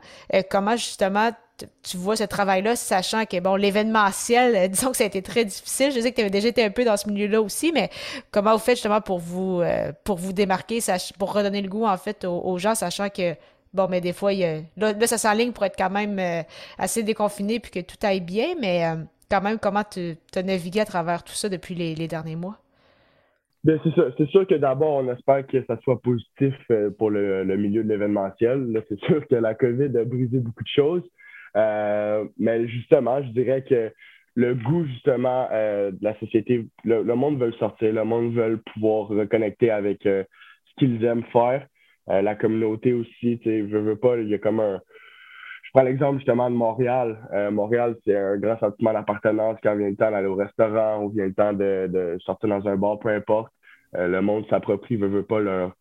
comment 0.49 0.75
justement 0.75 1.29
tu 1.57 1.97
vois 1.97 2.15
ce 2.15 2.23
travail-là, 2.23 2.75
sachant 2.75 3.25
que 3.25 3.39
bon, 3.39 3.55
l'événementiel, 3.55 4.55
euh, 4.55 4.67
disons 4.67 4.91
que 4.91 4.97
ça 4.97 5.05
a 5.05 5.07
été 5.07 5.21
très 5.21 5.45
difficile. 5.45 5.91
Je 5.91 5.99
sais 5.99 6.11
que 6.11 6.15
tu 6.15 6.21
avais 6.21 6.29
déjà 6.29 6.49
été 6.49 6.63
un 6.63 6.69
peu 6.69 6.83
dans 6.83 6.97
ce 6.97 7.09
milieu-là 7.09 7.41
aussi, 7.41 7.71
mais 7.71 7.89
comment 8.31 8.53
vous 8.53 8.59
faites 8.59 8.75
justement 8.75 9.01
pour 9.01 9.19
vous 9.19 9.61
euh, 9.61 9.91
pour 10.03 10.17
vous 10.17 10.33
démarquer, 10.33 10.79
pour 11.17 11.33
redonner 11.33 11.61
le 11.61 11.69
goût 11.69 11.85
en 11.85 11.97
fait 11.97 12.25
aux, 12.25 12.57
gens, 12.57 12.75
sachant 12.75 13.09
que 13.09 13.35
bon, 13.73 13.87
mais 13.89 14.01
des 14.01 14.13
fois, 14.13 14.33
il 14.33 14.39
y 14.39 14.45
a, 14.45 14.59
là, 14.77 14.93
ça 15.07 15.17
s'enligne 15.17 15.51
pour 15.51 15.65
être 15.65 15.77
quand 15.77 15.89
même 15.89 16.19
euh, 16.19 16.41
assez 16.77 17.03
déconfiné 17.03 17.59
puis 17.59 17.71
que 17.71 17.79
tout 17.79 17.97
aille 18.03 18.21
bien, 18.21 18.55
mais 18.59 18.83
quand 19.29 19.41
même, 19.41 19.59
comment 19.59 19.83
tu 19.83 20.17
as 20.35 20.43
navigué 20.43 20.81
à 20.81 20.85
travers 20.85 21.23
tout 21.23 21.33
ça 21.33 21.49
depuis 21.49 21.75
les, 21.75 22.07
derniers 22.07 22.35
mois? 22.35 22.57
Bien, 23.63 23.79
c'est 23.83 23.95
ça. 23.95 24.03
C'est 24.17 24.27
sûr 24.29 24.45
que 24.45 24.53
d'abord, 24.55 25.03
on 25.03 25.11
espère 25.11 25.45
que 25.47 25.65
ça 25.65 25.77
soit 25.83 25.99
positif 25.99 26.53
pour 26.97 27.09
le, 27.09 27.43
le 27.43 27.57
milieu 27.57 27.83
de 27.83 27.89
l'événementiel. 27.89 28.83
C'est 28.87 28.99
sûr 29.07 29.25
que 29.27 29.35
la 29.35 29.55
COVID 29.55 29.97
a 29.97 30.05
brisé 30.05 30.39
beaucoup 30.39 30.63
de 30.63 30.69
choses. 30.69 31.03
Euh, 31.55 32.25
mais 32.37 32.67
justement, 32.67 33.21
je 33.23 33.29
dirais 33.29 33.63
que 33.63 33.91
le 34.35 34.55
goût 34.55 34.85
justement 34.85 35.47
euh, 35.51 35.91
de 35.91 36.03
la 36.03 36.17
société, 36.19 36.67
le, 36.83 37.03
monde 37.15 37.39
veut 37.39 37.53
sortir, 37.53 37.93
le 37.93 38.03
monde 38.03 38.33
veut 38.33 38.61
pouvoir 38.73 39.07
reconnecter 39.07 39.71
avec 39.71 40.05
euh, 40.05 40.23
qu'ils 40.77 41.03
aiment 41.05 41.23
faire. 41.31 41.65
la 42.07 42.35
communauté 42.35 42.93
aussi, 42.93 43.39
tu 43.39 43.43
sais, 43.43 43.61
veux, 43.61 43.79
veux 43.79 43.95
pas, 43.95 44.17
il 44.17 44.27
y 44.27 44.33
a 44.33 44.37
comme 44.37 44.59
un. 44.59 44.81
Je 45.63 45.69
prends 45.73 45.83
l'exemple 45.83 46.17
justement 46.17 46.49
de 46.49 46.55
Montréal. 46.55 47.17
Montréal, 47.51 47.95
c'est 48.05 48.15
un 48.15 48.37
grand 48.37 48.57
sentiment 48.59 48.93
d'appartenance 48.93 49.57
quand 49.63 49.75
vient 49.75 49.89
le 49.89 49.95
temps 49.95 50.11
d'aller 50.11 50.27
au 50.27 50.35
restaurant 50.35 51.03
ou 51.03 51.09
vient 51.09 51.25
le 51.25 51.33
temps 51.33 51.53
de, 51.53 51.87
de 51.91 52.17
sortir 52.19 52.49
dans 52.49 52.67
un 52.67 52.75
bar, 52.77 52.99
peu 52.99 53.09
importe. 53.09 53.51
le 53.93 54.19
monde 54.21 54.45
s'approprie, 54.49 54.95
veut, 54.95 55.07
veut 55.07 55.23
pas 55.23 55.39
leur, 55.39 55.75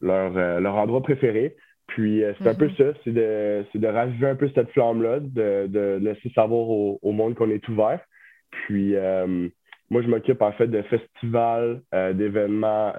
leur, 0.00 0.60
leur 0.60 0.74
endroit 0.74 1.02
préféré. 1.02 1.56
Puis 1.88 2.24
euh, 2.24 2.32
c'est 2.38 2.48
un 2.48 2.54
peu 2.54 2.68
mm-hmm. 2.68 2.92
ça, 2.92 2.98
c'est 3.04 3.12
de, 3.12 3.64
de 3.74 3.86
raviver 3.86 4.28
un 4.28 4.36
peu 4.36 4.48
cette 4.54 4.70
flamme-là, 4.70 5.20
de, 5.20 5.66
de, 5.66 5.98
laisser 6.00 6.30
savoir 6.34 6.68
au, 6.68 6.98
au 7.02 7.12
monde 7.12 7.34
qu'on 7.34 7.50
est 7.50 7.66
ouvert. 7.68 8.00
Puis 8.50 8.96
euh, 8.96 9.48
moi, 9.90 10.02
je 10.02 10.08
m'occupe 10.08 10.42
en 10.42 10.52
fait 10.52 10.66
de 10.66 10.82
festivals, 10.82 11.82
euh, 11.94 12.12
d'événements 12.12 12.92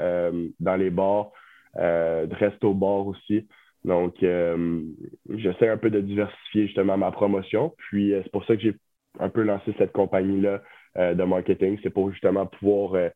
dans 0.60 0.76
les 0.76 0.90
bars, 0.90 1.32
de 1.76 2.36
resto-bars 2.36 3.08
aussi. 3.08 3.48
Donc, 3.84 4.16
j'essaie 4.22 5.70
un 5.70 5.78
peu 5.78 5.90
de 5.90 6.02
diversifier 6.02 6.68
justement 6.68 6.98
ma 6.98 7.12
promotion. 7.12 7.74
Puis 7.78 8.14
c'est 8.24 8.32
pour 8.32 8.46
ça 8.46 8.56
que 8.56 8.62
j'ai 8.62 8.76
un 9.20 9.30
peu 9.30 9.42
lancé 9.44 9.74
cette 9.78 9.92
compagnie-là 9.92 10.62
de 10.96 11.24
marketing. 11.24 11.78
C'est 11.84 11.90
pour 11.90 12.12
justement 12.12 12.46
pouvoir 12.46 13.12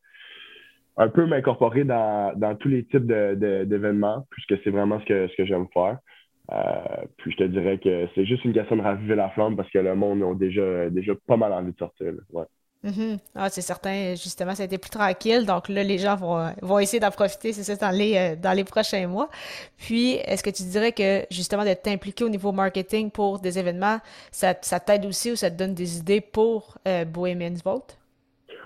un 0.96 1.08
peu 1.08 1.26
m'incorporer 1.26 1.84
dans, 1.84 2.56
tous 2.58 2.68
les 2.68 2.84
types 2.84 3.06
d'événements, 3.06 4.26
puisque 4.30 4.62
c'est 4.62 4.70
vraiment 4.70 5.00
ce 5.00 5.04
que, 5.06 5.28
ce 5.28 5.36
que 5.36 5.46
j'aime 5.46 5.66
faire. 5.72 5.98
Euh, 6.52 7.04
puis 7.18 7.30
je 7.32 7.36
te 7.36 7.44
dirais 7.44 7.78
que 7.78 8.08
c'est 8.14 8.26
juste 8.26 8.44
une 8.44 8.52
question 8.52 8.76
de 8.76 8.82
raviver 8.82 9.14
la 9.14 9.30
flamme 9.30 9.56
parce 9.56 9.70
que 9.70 9.78
le 9.78 9.94
monde 9.94 10.22
a 10.22 10.34
déjà, 10.34 10.90
déjà 10.90 11.12
pas 11.26 11.36
mal 11.36 11.52
envie 11.52 11.72
de 11.72 11.78
sortir. 11.78 12.12
Ouais. 12.32 12.44
Mm-hmm. 12.82 13.18
ah, 13.34 13.50
c'est 13.50 13.60
certain, 13.60 14.14
justement, 14.14 14.54
ça 14.54 14.62
a 14.62 14.66
été 14.66 14.78
plus 14.78 14.90
tranquille. 14.90 15.44
Donc 15.44 15.68
là, 15.68 15.82
les 15.82 15.98
gens 15.98 16.16
vont, 16.16 16.50
vont 16.62 16.78
essayer 16.78 16.98
d'en 16.98 17.10
profiter, 17.10 17.52
c'est 17.52 17.62
ça, 17.62 17.76
dans 17.76 17.94
les, 17.94 18.16
euh, 18.16 18.36
dans 18.36 18.56
les 18.56 18.64
prochains 18.64 19.06
mois. 19.06 19.28
Puis, 19.76 20.12
est-ce 20.24 20.42
que 20.42 20.50
tu 20.50 20.62
dirais 20.62 20.92
que 20.92 21.26
justement 21.30 21.62
d'être 21.62 21.86
impliqué 21.88 22.24
au 22.24 22.30
niveau 22.30 22.52
marketing 22.52 23.10
pour 23.10 23.38
des 23.38 23.58
événements, 23.58 23.98
ça, 24.32 24.54
ça 24.62 24.80
t'aide 24.80 25.04
aussi 25.04 25.30
ou 25.32 25.36
ça 25.36 25.50
te 25.50 25.56
donne 25.56 25.74
des 25.74 25.98
idées 25.98 26.22
pour 26.22 26.78
euh, 26.88 27.04
Bohemian's 27.04 27.62
Vote? 27.62 27.98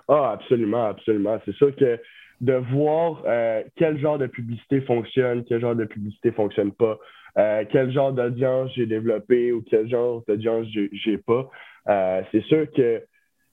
Ah, 0.07 0.33
absolument, 0.33 0.87
absolument. 0.87 1.41
C'est 1.45 1.55
sûr 1.57 1.75
que 1.75 1.99
de 2.45 2.55
voir 2.55 3.23
euh, 3.27 3.63
quel 3.77 3.99
genre 3.99 4.19
de 4.19 4.27
publicité 4.27 4.83
fonctionne, 4.83 5.45
quel 5.45 5.61
genre 5.61 5.75
de 5.75 5.87
publicité 5.87 6.31
fonctionne 6.31 6.73
pas, 6.73 6.99
euh, 7.39 7.65
quel 7.71 7.91
genre 7.91 8.13
d'audience 8.13 8.71
j'ai 8.75 8.85
développé 8.87 9.51
ou 9.53 9.63
quel 9.63 9.89
genre 9.89 10.23
d'audience 10.29 10.67
j'ai 10.93 11.19
pas. 11.19 11.49
Euh, 11.89 12.23
c'est 12.31 12.43
sûr 12.43 12.71
que 12.71 13.03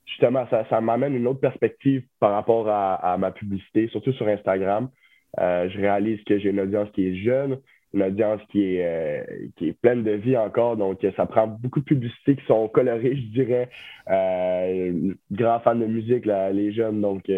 justement, 0.05 0.45
ça, 0.49 0.65
ça 0.69 0.81
m'amène 0.81 1.15
une 1.15 1.25
autre 1.27 1.39
perspective 1.39 2.03
par 2.19 2.31
rapport 2.31 2.67
à, 2.67 3.17
ma 3.17 3.31
publicité, 3.31 3.87
surtout 3.87 4.11
sur 4.11 4.27
Instagram. 4.27 4.89
je 5.37 5.77
réalise 5.79 6.21
que 6.25 6.37
j'ai 6.37 6.49
une 6.49 6.59
audience 6.59 6.89
qui 6.91 7.07
est 7.07 7.15
jeune, 7.15 7.59
une 7.93 8.03
audience 8.03 8.41
qui 8.51 8.75
est, 8.75 9.53
qui 9.55 9.69
est 9.69 9.73
pleine 9.81 10.03
de 10.03 10.11
vie 10.11 10.35
encore. 10.35 10.75
Donc, 10.75 10.99
ça 11.15 11.25
prend 11.25 11.47
beaucoup 11.47 11.79
de 11.79 11.85
publicités 11.85 12.35
qui 12.35 12.45
sont 12.45 12.67
colorées, 12.67 13.15
je 13.15 13.39
dirais. 13.39 13.69
Euh, 14.09 15.13
grand 15.31 15.61
fan 15.61 15.79
de 15.79 15.85
musique, 15.85 16.25
les 16.25 16.73
jeunes. 16.73 16.99
Donc, 16.99 17.29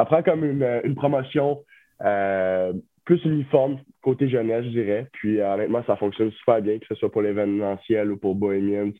ça 0.00 0.06
prend 0.06 0.22
comme 0.22 0.44
une, 0.44 0.94
promotion 0.94 1.62
euh, 2.02 2.72
plus 3.04 3.22
uniforme 3.26 3.80
côté 4.00 4.30
jeunesse, 4.30 4.64
je 4.64 4.70
dirais. 4.70 5.06
Puis 5.12 5.40
euh, 5.40 5.52
honnêtement, 5.52 5.84
ça 5.86 5.96
fonctionne 5.96 6.32
super 6.32 6.62
bien, 6.62 6.78
que 6.78 6.86
ce 6.88 6.94
soit 6.94 7.12
pour 7.12 7.20
l'événementiel 7.20 8.10
ou 8.10 8.16
pour 8.16 8.34
Bohemians. 8.34 8.92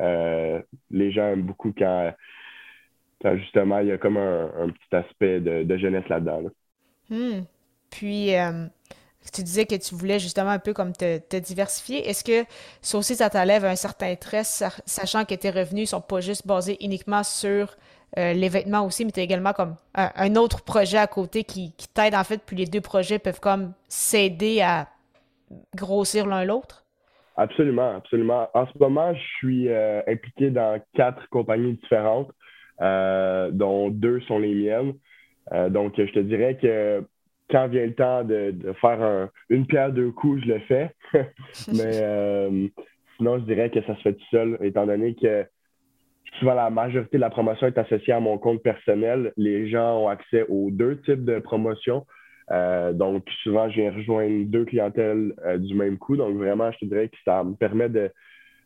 Euh, 0.00 0.62
les 0.90 1.12
gens 1.12 1.26
aiment 1.26 1.42
beaucoup 1.42 1.74
quand, 1.76 2.10
justement 3.34 3.80
il 3.80 3.88
y 3.88 3.92
a 3.92 3.98
comme 3.98 4.16
un, 4.16 4.70
petit 4.70 4.96
aspect 4.96 5.40
de, 5.40 5.76
jeunesse 5.76 6.08
là-dedans. 6.08 6.44
Hmm. 7.10 7.42
Puis 7.90 8.30
tu 9.30 9.42
disais 9.42 9.66
que 9.66 9.74
tu 9.74 9.94
voulais 9.94 10.18
justement 10.18 10.50
un 10.50 10.58
peu 10.58 10.72
comme 10.72 10.92
te, 10.92 11.38
diversifier. 11.38 12.08
Est-ce 12.08 12.24
que 12.24 12.48
ça 12.80 12.98
aussi, 12.98 13.14
ça 13.14 13.30
t'enlève 13.30 13.64
un 13.64 13.76
certain 13.76 14.14
stress, 14.14 14.62
sachant 14.86 15.24
que 15.24 15.34
tes 15.34 15.50
revenus 15.50 15.82
ne 15.82 15.98
sont 15.98 16.00
pas 16.00 16.20
juste 16.20 16.46
basés 16.46 16.76
uniquement 16.84 17.22
sur 17.22 17.76
euh, 18.18 18.32
les 18.32 18.48
vêtements 18.48 18.84
aussi, 18.86 19.04
mais 19.04 19.10
tu 19.10 19.20
as 19.20 19.22
également 19.22 19.52
comme 19.52 19.74
un, 19.94 20.36
autre 20.36 20.64
projet 20.64 20.98
à 20.98 21.06
côté 21.06 21.44
qui, 21.44 21.72
t'aide 21.94 22.14
en 22.14 22.24
fait, 22.24 22.40
puis 22.44 22.56
les 22.56 22.66
deux 22.66 22.80
projets 22.80 23.18
peuvent 23.18 23.40
comme 23.40 23.72
s'aider 23.88 24.60
à 24.60 24.88
grossir 25.74 26.26
l'un 26.26 26.44
l'autre? 26.44 26.84
Absolument, 27.36 27.96
absolument. 27.96 28.48
En 28.54 28.66
ce 28.66 28.78
moment, 28.78 29.12
je 29.12 29.22
suis 29.38 29.68
euh, 29.68 30.00
impliqué 30.08 30.50
dans 30.50 30.80
quatre 30.94 31.28
compagnies 31.28 31.74
différentes, 31.74 32.30
euh, 32.80 33.50
dont 33.50 33.90
deux 33.90 34.20
sont 34.22 34.38
les 34.38 34.54
miennes. 34.54 34.94
donc, 35.70 35.94
je 35.98 36.12
te 36.12 36.20
dirais 36.20 36.56
que 36.56 37.04
quand 37.50 37.68
vient 37.68 37.86
le 37.86 37.94
temps 37.94 38.24
de, 38.24 38.54
faire 38.80 39.28
une 39.48 39.66
pierre 39.66 39.92
deux 39.92 40.10
coups, 40.10 40.42
je 40.42 40.52
le 40.52 40.58
fais. 40.60 40.90
Mais 41.68 42.70
sinon, 43.16 43.38
je 43.38 43.44
dirais 43.44 43.70
que 43.70 43.82
ça 43.82 43.96
se 43.96 44.02
fait 44.02 44.14
tout 44.14 44.26
seul, 44.30 44.58
étant 44.62 44.86
donné 44.86 45.14
que 45.14 45.46
souvent 46.38 46.54
la 46.54 46.70
majorité 46.70 47.16
de 47.16 47.20
la 47.20 47.30
promotion 47.30 47.66
est 47.66 47.78
associée 47.78 48.12
à 48.12 48.20
mon 48.20 48.38
compte 48.38 48.62
personnel. 48.62 49.32
Les 49.36 49.68
gens 49.68 50.02
ont 50.02 50.08
accès 50.08 50.44
aux 50.48 50.70
deux 50.70 51.00
types 51.02 51.24
de 51.24 51.38
promotions. 51.38 52.06
Euh, 52.52 52.92
donc, 52.92 53.24
souvent, 53.42 53.68
je 53.70 53.80
viens 53.80 53.92
rejoindre 53.92 54.44
deux 54.46 54.64
clientèles 54.64 55.34
euh, 55.44 55.58
du 55.58 55.74
même 55.74 55.98
coup. 55.98 56.16
Donc, 56.16 56.36
vraiment, 56.36 56.70
je 56.72 56.78
te 56.78 56.84
dirais 56.84 57.08
que 57.08 57.16
ça 57.24 57.42
me 57.42 57.54
permet 57.54 57.88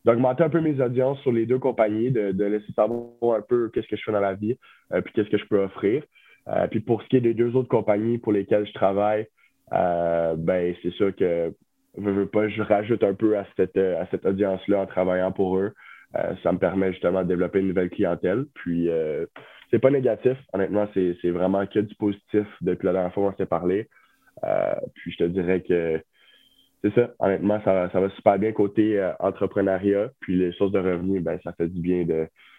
d'augmenter 0.05 0.43
un 0.43 0.51
peu 0.51 0.61
mes 0.61 0.81
audiences 0.81 1.21
sur 1.21 1.33
les 1.33 1.47
deux 1.47 1.59
compagnies, 1.59 2.11
de, 2.11 2.45
laisser 2.45 2.73
savoir 2.75 3.37
un 3.37 3.43
peu 3.43 3.71
qu'est-ce 3.73 3.89
que 3.89 3.97
je 3.97 4.03
fais 4.05 4.13
dans 4.13 4.21
la 4.21 4.35
vie, 4.35 4.57
euh, 4.93 5.01
puis 5.01 5.13
qu'est-ce 5.15 5.31
que 5.31 5.39
je 5.39 5.47
peux 5.47 5.63
offrir. 5.63 6.03
Puis 6.71 6.81
pour 6.81 7.03
ce 7.03 7.09
qui 7.09 7.17
est 7.17 7.21
des 7.21 7.35
deux 7.35 7.55
autres 7.55 7.69
compagnies 7.69 8.19
pour 8.19 8.33
lesquelles 8.33 8.67
je 8.67 8.73
travaille, 8.73 9.27
ben 9.71 10.75
c'est 10.83 10.93
sûr 10.93 11.15
que 11.15 11.53
je 11.97 12.11
veux 12.11 12.27
pas, 12.27 12.49
je 12.49 12.63
rajoute 12.63 13.03
un 13.03 13.15
peu 13.15 13.37
à 13.37 13.47
cette, 13.57 13.77
à 13.77 14.07
cette 14.11 14.27
audience-là 14.27 14.81
en 14.81 14.87
travaillant 14.87 15.33
pour 15.33 15.59
eux. 15.59 15.73
Euh, 16.17 16.35
ça 16.43 16.53
me 16.53 16.59
permet 16.59 16.93
justement 16.93 17.23
de 17.23 17.29
développer 17.29 17.61
une 17.61 17.69
nouvelle 17.69 17.91
clientèle. 17.91 18.47
Puis, 18.55 18.89
euh, 18.89 19.27
c'est 19.71 19.79
pas 19.79 19.91
négatif. 19.91 20.37
Honnêtement, 20.53 20.89
c'est 20.95 21.31
vraiment 21.31 21.67
que 21.67 21.79
du 21.79 21.95
positif 21.95 22.47
depuis 22.61 22.87
la 22.87 22.93
dernière 22.93 23.15
fois 23.15 23.31
qu'on 23.31 23.37
s'est 23.37 23.47
parlé. 23.47 23.89
Euh, 24.45 24.75
puis, 24.95 25.13
je 25.13 25.19
te 25.19 25.25
dirais 25.25 25.63
que 25.63 26.01
c'est 26.83 26.95
ça. 26.95 27.11
Honnêtement, 27.19 27.61
ça, 27.65 27.87
va 27.93 28.11
super 28.11 28.39
bien 28.39 28.53
côté 28.53 29.01
entrepreneuriat. 29.21 30.11
Puis, 30.21 30.37
les 30.37 30.53
sources 30.53 30.73
de 30.73 30.81
revenus, 30.81 31.23
ben, 31.23 31.39
ça 31.45 31.53
fait 31.53 31.69
du 31.69 31.81
bien 31.81 32.05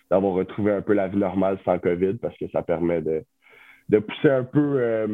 d'avoir 0.10 0.34
retrouvé 0.34 0.72
un 0.72 0.82
peu 0.82 0.94
la 0.94 1.08
vie 1.08 1.18
normale 1.18 1.58
sans 1.66 1.80
COVID 1.80 2.16
parce 2.22 2.38
que 2.38 2.48
ça 2.50 2.62
permet 2.62 3.02
de, 3.02 3.24
de 3.92 4.00
pousser 4.00 4.30
un 4.30 4.44
peu, 4.44 5.08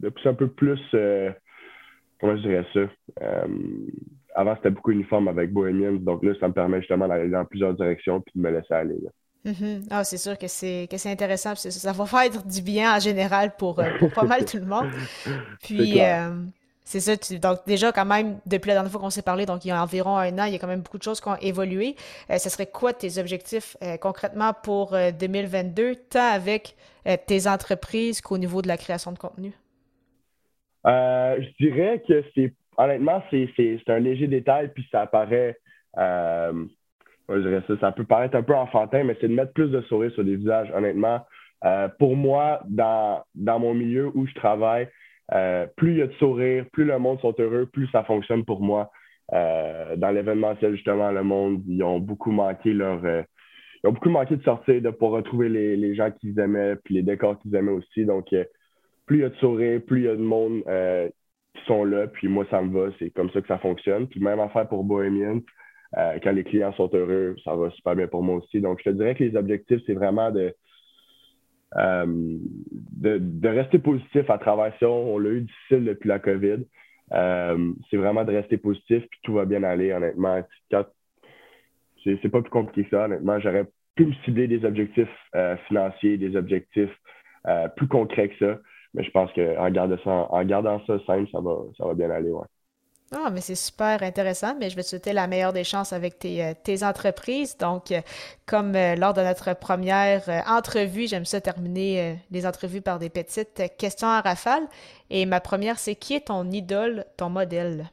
de 0.00 0.08
pousser 0.08 0.28
un 0.28 0.34
peu 0.34 0.48
plus, 0.48 0.80
comment 2.18 2.36
je 2.36 2.42
dirais 2.42 2.66
ça? 2.72 2.80
avant, 4.34 4.56
c'était 4.56 4.70
beaucoup 4.70 4.92
uniforme 4.92 5.28
avec 5.28 5.52
Bohemians. 5.52 5.92
Donc 6.00 6.24
là, 6.24 6.32
ça 6.40 6.48
me 6.48 6.52
permet 6.52 6.80
justement 6.80 7.08
d'aller 7.08 7.28
dans 7.28 7.44
plusieurs 7.44 7.74
directions 7.74 8.20
puis 8.20 8.32
de 8.34 8.40
me 8.40 8.50
laisser 8.50 8.72
aller. 8.72 8.96
Mm-hmm. 9.44 9.86
Ah, 9.90 10.04
c'est 10.04 10.18
sûr 10.18 10.38
que 10.38 10.46
c'est 10.46 10.86
que 10.90 10.96
c'est 10.96 11.10
intéressant. 11.10 11.54
Ça 11.54 11.92
va 11.92 12.06
faire 12.06 12.42
du 12.44 12.62
bien 12.62 12.96
en 12.96 13.00
général 13.00 13.56
pour, 13.56 13.80
euh, 13.80 13.90
pas 14.14 14.24
mal 14.24 14.44
tout 14.44 14.58
le 14.58 14.66
monde. 14.66 14.88
Puis 15.62 16.00
c'est 16.98 17.10
euh, 17.10 17.16
ça. 17.20 17.38
donc 17.38 17.66
déjà 17.66 17.92
quand 17.92 18.04
même 18.04 18.38
depuis 18.46 18.68
la 18.68 18.74
dernière 18.74 18.90
fois 18.90 19.00
qu'on 19.00 19.10
s'est 19.10 19.22
parlé, 19.22 19.46
donc 19.46 19.64
il 19.64 19.68
y 19.68 19.70
a 19.70 19.82
environ 19.82 20.16
un 20.16 20.38
an, 20.38 20.44
il 20.44 20.52
y 20.52 20.56
a 20.56 20.58
quand 20.58 20.66
même 20.66 20.82
beaucoup 20.82 20.98
de 20.98 21.02
choses 21.02 21.20
qui 21.20 21.28
ont 21.28 21.36
évolué. 21.40 21.96
Euh, 22.30 22.38
ce 22.38 22.50
serait 22.50 22.66
quoi 22.66 22.92
tes 22.92 23.18
objectifs 23.18 23.76
concrètement 24.00 24.52
pour 24.62 24.96
2022, 25.18 25.96
tant 26.10 26.32
avec 26.32 26.76
tes 27.26 27.48
entreprises 27.48 28.20
qu'au 28.20 28.38
niveau 28.38 28.62
de 28.62 28.68
la 28.68 28.76
création 28.76 29.12
de 29.12 29.18
contenu? 29.18 29.52
je 30.84 31.56
dirais 31.58 32.02
que 32.06 32.24
c'est 32.34 32.52
honnêtement, 32.76 33.22
c'est 33.30 33.88
un 33.88 33.98
léger 33.98 34.26
détail, 34.26 34.70
puis 34.74 34.86
ça 34.90 35.06
paraît. 35.06 35.58
Euh, 35.98 36.64
je 37.28 37.38
dirais 37.38 37.62
ça, 37.66 37.74
ça 37.80 37.92
peut 37.92 38.04
paraître 38.04 38.36
un 38.36 38.42
peu 38.42 38.54
enfantin, 38.54 39.04
mais 39.04 39.16
c'est 39.20 39.28
de 39.28 39.34
mettre 39.34 39.52
plus 39.52 39.70
de 39.70 39.80
sourires 39.82 40.12
sur 40.12 40.22
les 40.22 40.36
visages, 40.36 40.70
honnêtement. 40.74 41.20
Euh, 41.64 41.88
pour 41.98 42.16
moi, 42.16 42.60
dans, 42.68 43.22
dans 43.34 43.58
mon 43.58 43.74
milieu 43.74 44.10
où 44.14 44.26
je 44.26 44.34
travaille, 44.34 44.88
euh, 45.32 45.66
plus 45.76 45.92
il 45.92 45.98
y 45.98 46.02
a 46.02 46.06
de 46.06 46.12
sourires, 46.14 46.66
plus 46.72 46.84
le 46.84 46.98
monde 46.98 47.20
sont 47.20 47.34
heureux, 47.38 47.66
plus 47.66 47.88
ça 47.88 48.04
fonctionne 48.04 48.44
pour 48.44 48.60
moi. 48.60 48.90
dans 49.30 50.10
l'événementiel, 50.14 50.74
justement, 50.74 51.10
le 51.10 51.22
monde, 51.22 51.62
ils 51.66 51.82
ont 51.82 52.00
beaucoup 52.00 52.32
manqué 52.32 52.72
leur. 52.72 53.00
ils 53.06 53.86
ont 53.88 53.92
beaucoup 53.92 54.10
manqué 54.10 54.36
de 54.36 54.42
sortir, 54.42 54.82
de 54.82 54.90
pouvoir 54.90 55.12
retrouver 55.22 55.48
les, 55.48 55.76
les 55.76 55.94
gens 55.94 56.10
qu'ils 56.10 56.38
aimaient, 56.38 56.76
puis 56.76 56.94
les 56.94 57.02
décors 57.02 57.38
qu'ils 57.38 57.54
aimaient 57.54 57.72
aussi. 57.72 58.04
Donc, 58.04 58.26
plus 59.06 59.18
il 59.18 59.20
y 59.20 59.24
a 59.24 59.30
de 59.30 59.36
sourires, 59.36 59.80
plus 59.86 60.00
il 60.00 60.04
y 60.04 60.08
a 60.08 60.16
de 60.16 60.22
monde 60.22 60.62
qui 61.54 61.64
sont 61.66 61.84
là, 61.84 62.06
puis 62.06 62.28
moi, 62.28 62.46
ça 62.50 62.60
me 62.62 62.72
va. 62.78 62.92
C'est 62.98 63.10
comme 63.10 63.30
ça 63.30 63.40
que 63.40 63.48
ça 63.48 63.58
fonctionne. 63.58 64.06
Puis 64.08 64.20
même 64.20 64.40
affaire 64.40 64.68
pour 64.68 64.84
Bohemian, 64.84 65.40
euh, 65.98 66.18
quand 66.22 66.32
les 66.32 66.44
clients 66.44 66.72
sont 66.72 66.90
heureux, 66.94 67.36
ça 67.44 67.54
va 67.54 67.70
super 67.70 67.94
bien 67.94 68.06
pour 68.06 68.22
moi 68.22 68.36
aussi. 68.36 68.60
Donc, 68.60 68.78
je 68.78 68.90
te 68.90 68.94
dirais 68.94 69.14
que 69.14 69.24
les 69.24 69.36
objectifs, 69.36 69.82
c'est 69.86 69.94
vraiment 69.94 70.30
de, 70.30 70.54
euh, 71.76 72.06
de, 72.06 73.48
rester 73.48 73.78
positif 73.78 74.28
à 74.30 74.38
travers 74.38 74.72
ça. 74.78 74.88
On 74.88 75.18
l'a 75.18 75.30
eu 75.30 75.40
difficile 75.42 75.84
depuis 75.84 76.08
la 76.08 76.18
COVID. 76.18 76.64
Euh, 77.12 77.72
c'est 77.90 77.96
vraiment 77.96 78.24
de 78.24 78.32
rester 78.32 78.56
positif, 78.56 79.04
puis 79.10 79.20
tout 79.22 79.34
va 79.34 79.44
bien 79.44 79.62
aller, 79.62 79.92
honnêtement. 79.92 80.42
C'est 82.04 82.28
pas 82.28 82.42
plus 82.42 82.50
compliqué 82.50 82.84
que 82.84 82.90
ça, 82.96 83.04
honnêtement. 83.04 83.38
J'aurais 83.40 83.66
pu 83.94 84.06
me 84.06 84.12
cibler 84.24 84.48
des 84.48 84.64
objectifs 84.64 85.08
financiers, 85.68 86.16
des 86.16 86.36
objectifs 86.36 86.96
plus 87.76 87.88
concrets 87.88 88.28
que 88.28 88.38
ça. 88.38 88.60
mais 88.94 89.04
je 89.04 89.10
pense 89.10 89.32
qu'en 89.32 89.70
gardant 89.70 89.98
ça, 90.04 90.44
gardant 90.44 90.80
ça 90.86 90.98
simple, 91.06 91.28
ça 91.30 91.40
va, 91.40 91.58
ça 91.76 91.86
va 91.86 91.94
bien 91.94 92.10
aller. 92.10 92.32
Ah, 93.14 93.28
mais 93.30 93.42
c'est 93.42 93.54
super 93.56 94.02
intéressant, 94.02 94.56
mais 94.58 94.70
je 94.70 94.76
vais 94.76 94.82
te 94.82 94.88
souhaiter 94.88 95.12
la 95.12 95.26
meilleure 95.26 95.52
des 95.52 95.64
chances 95.64 95.92
avec 95.92 96.18
tes, 96.18 96.42
euh, 96.42 96.54
tes 96.64 96.82
entreprises. 96.82 97.58
Donc, 97.58 97.92
euh, 97.92 98.00
comme 98.46 98.74
euh, 98.74 98.94
lors 98.96 99.12
de 99.12 99.20
notre 99.20 99.54
première 99.54 100.22
entrevue, 100.48 101.06
j'aime 101.06 101.26
ça 101.26 101.42
terminer 101.42 102.16
les 102.30 102.46
entrevues 102.46 102.80
par 102.80 102.98
des 102.98 103.10
petites 103.10 103.62
questions 103.78 104.08
à 104.08 104.22
rafale. 104.22 104.62
Et 105.10 105.26
ma 105.26 105.40
première, 105.40 105.78
c'est 105.78 105.94
qui 105.94 106.14
est 106.14 106.28
ton 106.28 106.50
idole, 106.50 107.04
ton 107.18 107.28
modèle? 107.28 107.84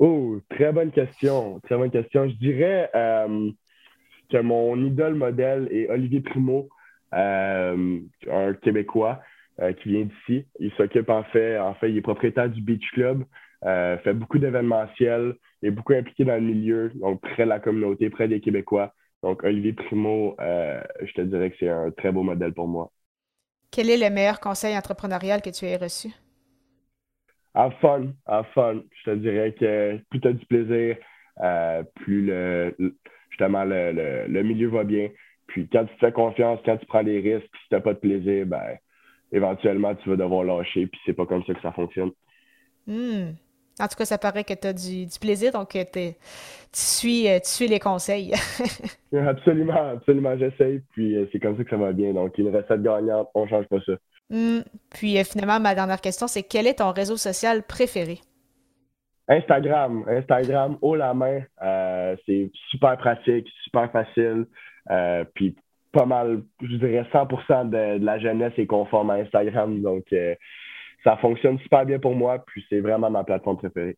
Oh, 0.00 0.40
très 0.48 0.72
bonne 0.72 0.90
question. 0.90 1.60
Très 1.60 1.76
bonne 1.76 1.92
question. 1.92 2.28
Je 2.28 2.34
dirais 2.34 2.90
que 2.92 4.40
mon 4.40 4.84
idole 4.84 5.14
modèle 5.14 5.68
est 5.70 5.88
Olivier 5.90 6.20
Primo, 6.20 6.68
un 7.12 8.54
Québécois 8.62 9.20
qui 9.80 9.90
vient 9.90 10.06
d'ici. 10.06 10.46
Il 10.58 10.72
s'occupe 10.72 11.10
en 11.10 11.22
fait, 11.24 11.58
en 11.58 11.74
fait, 11.74 11.90
il 11.90 11.98
est 11.98 12.02
propriétaire 12.02 12.48
du 12.48 12.62
Beach 12.62 12.90
Club. 12.94 13.24
Euh, 13.64 13.98
fait 13.98 14.14
beaucoup 14.14 14.38
d'événementiels, 14.38 15.34
est 15.62 15.70
beaucoup 15.70 15.92
impliqué 15.92 16.24
dans 16.24 16.34
le 16.34 16.40
milieu, 16.40 16.90
donc 16.94 17.20
près 17.20 17.44
de 17.44 17.48
la 17.48 17.60
communauté, 17.60 18.08
près 18.08 18.28
des 18.28 18.40
Québécois. 18.40 18.94
Donc, 19.22 19.44
Olivier 19.44 19.74
Primo, 19.74 20.34
euh, 20.40 20.80
je 21.02 21.12
te 21.12 21.20
dirais 21.20 21.50
que 21.50 21.56
c'est 21.60 21.68
un 21.68 21.90
très 21.90 22.10
beau 22.10 22.22
modèle 22.22 22.54
pour 22.54 22.68
moi. 22.68 22.90
Quel 23.70 23.90
est 23.90 23.98
le 23.98 24.12
meilleur 24.12 24.40
conseil 24.40 24.76
entrepreneurial 24.76 25.42
que 25.42 25.50
tu 25.50 25.66
aies 25.66 25.76
reçu? 25.76 26.08
Have 27.54 27.74
fun, 27.80 28.12
have 28.26 28.46
fun. 28.54 28.82
Je 28.98 29.10
te 29.10 29.16
dirais 29.16 29.52
que 29.52 29.98
plus 30.08 30.20
tu 30.20 30.28
as 30.28 30.32
du 30.32 30.46
plaisir, 30.46 30.96
euh, 31.42 31.82
plus 31.96 32.24
le, 32.24 32.74
justement 33.28 33.64
le, 33.64 34.26
le, 34.26 34.42
milieu 34.42 34.68
va 34.68 34.84
bien. 34.84 35.10
Puis 35.48 35.68
quand 35.68 35.84
tu 35.84 35.94
te 35.94 35.98
fais 35.98 36.12
confiance, 36.12 36.60
quand 36.64 36.78
tu 36.78 36.86
prends 36.86 37.02
des 37.02 37.20
risques, 37.20 37.50
si 37.62 37.68
tu 37.68 37.74
n'as 37.74 37.80
pas 37.80 37.92
de 37.92 37.98
plaisir, 37.98 38.46
ben 38.46 38.78
éventuellement 39.32 39.94
tu 39.96 40.08
vas 40.08 40.16
devoir 40.16 40.44
lâcher, 40.44 40.86
puis 40.86 41.00
c'est 41.04 41.12
pas 41.12 41.26
comme 41.26 41.44
ça 41.44 41.54
que 41.54 41.60
ça 41.60 41.72
fonctionne. 41.72 42.12
Hmm. 42.86 43.32
En 43.80 43.88
tout 43.88 43.96
cas, 43.96 44.04
ça 44.04 44.18
paraît 44.18 44.44
que 44.44 44.54
tu 44.54 44.66
as 44.66 44.72
du, 44.72 45.06
plaisir, 45.20 45.52
donc 45.52 45.74
euh, 45.74 45.84
tu, 45.92 46.12
suis, 46.72 47.28
euh, 47.28 47.38
tu 47.38 47.48
suis 47.48 47.68
les 47.68 47.78
conseils. 47.78 48.32
absolument, 49.16 49.90
absolument, 49.92 50.36
j'essaye, 50.36 50.82
puis 50.92 51.16
euh, 51.16 51.26
c'est 51.32 51.40
comme 51.40 51.56
ça 51.56 51.64
que 51.64 51.70
ça 51.70 51.76
va 51.76 51.92
bien. 51.92 52.12
Donc, 52.12 52.36
une 52.38 52.54
recette 52.54 52.82
gagnante, 52.82 53.28
on 53.34 53.44
ne 53.44 53.48
change 53.48 53.66
pas 53.66 53.80
ça. 53.86 53.92
Hmm. 54.28 54.60
Puis 54.90 55.16
finalement, 55.24 55.58
ma 55.58 55.74
dernière 55.74 56.00
question, 56.00 56.26
c'est 56.26 56.42
quel 56.42 56.66
est 56.66 56.78
ton 56.78 56.92
réseau 56.92 57.16
social 57.16 57.62
préféré? 57.62 58.18
Instagram. 59.28 60.04
Instagram, 60.08 60.76
haut 60.82 60.96
la 60.96 61.14
main. 61.14 61.40
c'est 62.26 62.50
super 62.70 62.96
pratique, 62.98 63.48
super 63.64 63.90
facile. 63.90 64.46
puis 65.34 65.56
pas 65.92 66.06
mal, 66.06 66.42
je 66.60 66.76
dirais 66.76 67.04
100% 67.12 67.70
de, 67.70 67.98
de, 67.98 68.04
la 68.04 68.20
jeunesse 68.20 68.52
est 68.56 68.66
conforme 68.66 69.10
à 69.10 69.14
Instagram. 69.14 69.80
Donc, 69.82 70.04
ça 71.04 71.16
fonctionne 71.16 71.58
super 71.60 71.86
bien 71.86 71.98
pour 71.98 72.14
moi, 72.14 72.38
puis 72.46 72.64
c'est 72.68 72.80
vraiment 72.80 73.10
ma 73.10 73.24
plateforme 73.24 73.56
préférée. 73.56 73.96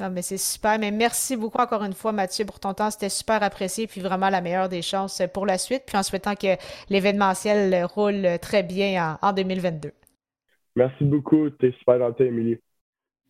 Non, 0.00 0.10
mais 0.10 0.22
c'est 0.22 0.38
super. 0.38 0.78
Mais 0.78 0.90
merci 0.90 1.36
beaucoup 1.36 1.58
encore 1.58 1.84
une 1.84 1.92
fois, 1.92 2.10
Mathieu, 2.10 2.44
pour 2.44 2.58
ton 2.58 2.74
temps. 2.74 2.90
C'était 2.90 3.08
super 3.08 3.42
apprécié. 3.42 3.86
Puis 3.86 4.00
vraiment 4.00 4.28
la 4.28 4.40
meilleure 4.40 4.68
des 4.68 4.82
chances 4.82 5.22
pour 5.32 5.46
la 5.46 5.56
suite. 5.56 5.84
Puis 5.86 5.96
en 5.96 6.02
souhaitant 6.02 6.34
que 6.34 6.56
l'événementiel 6.90 7.84
roule 7.84 8.26
très 8.40 8.64
bien 8.64 9.18
en, 9.22 9.32
2022. 9.32 9.92
Merci 10.74 11.04
beaucoup. 11.04 11.48
Tu 11.50 11.68
es 11.68 11.72
super 11.78 11.98
gentil, 11.98 12.24
Émilie. 12.24 12.58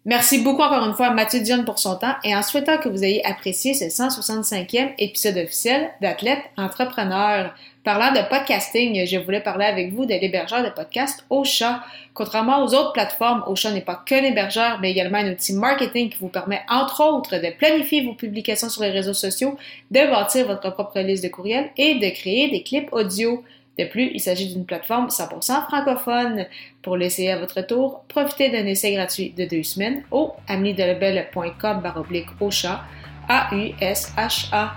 Merci 0.07 0.43
beaucoup 0.43 0.61
encore 0.61 0.87
une 0.87 0.93
fois 0.93 1.07
à 1.07 1.15
Mathieu 1.15 1.41
Dion 1.41 1.65
pour 1.65 1.79
son 1.79 1.97
temps 1.97 2.15
et 2.25 2.37
en 2.37 2.43
souhaitant 2.43 2.77
que 2.77 2.91
vous 2.91 3.05
ayez 3.05 3.25
apprécié 3.25 3.73
ce 3.73 3.87
165e 3.87 4.93
épisode 4.99 5.39
officiel 5.39 5.93
d'Athlète 6.03 6.43
Entrepreneur. 6.59 7.55
Parlant 7.85 8.13
de 8.13 8.29
podcasting, 8.29 9.07
je 9.07 9.17
voulais 9.17 9.41
parler 9.41 9.65
avec 9.65 9.95
vous 9.95 10.05
de 10.05 10.13
l'hébergeur 10.13 10.63
de 10.63 10.69
podcast 10.69 11.25
Ocha. 11.31 11.83
Contrairement 12.13 12.63
aux 12.63 12.75
autres 12.75 12.93
plateformes, 12.93 13.45
Ocha 13.47 13.71
n'est 13.71 13.81
pas 13.81 14.03
que 14.05 14.15
l'hébergeur, 14.15 14.79
mais 14.83 14.91
également 14.91 15.19
un 15.19 15.33
outil 15.33 15.55
marketing 15.55 16.11
qui 16.11 16.19
vous 16.19 16.29
permet, 16.29 16.61
entre 16.69 17.03
autres, 17.03 17.39
de 17.39 17.57
planifier 17.57 18.05
vos 18.05 18.13
publications 18.13 18.69
sur 18.69 18.83
les 18.83 18.91
réseaux 18.91 19.15
sociaux, 19.15 19.57
de 19.91 20.01
bâtir 20.11 20.47
votre 20.47 20.71
propre 20.71 21.01
liste 21.01 21.25
de 21.25 21.29
courriels 21.31 21.71
et 21.79 21.95
de 21.95 22.11
créer 22.11 22.51
des 22.51 22.63
clips 22.63 22.93
audio. 22.93 23.43
De 23.79 23.85
plus, 23.85 24.11
il 24.15 24.21
s'agit 24.21 24.53
d'une 24.53 24.65
plateforme 24.65 25.09
100% 25.09 25.67
francophone. 25.67 26.47
Pour 26.83 26.97
l'essayer 26.97 27.33
à 27.33 27.39
votre 27.39 27.61
tour, 27.63 28.05
profitez 28.09 28.51
d'un 28.51 28.67
essai 28.67 28.95
gratuit 28.95 29.31
de 29.31 29.45
deux 29.45 29.63
semaines 29.63 30.05
au 30.11 30.33
amnidelebel.com 30.49 31.81
baroblique 31.83 32.29
Ocha, 32.41 32.85
A-U-S-H-A. 33.29 34.75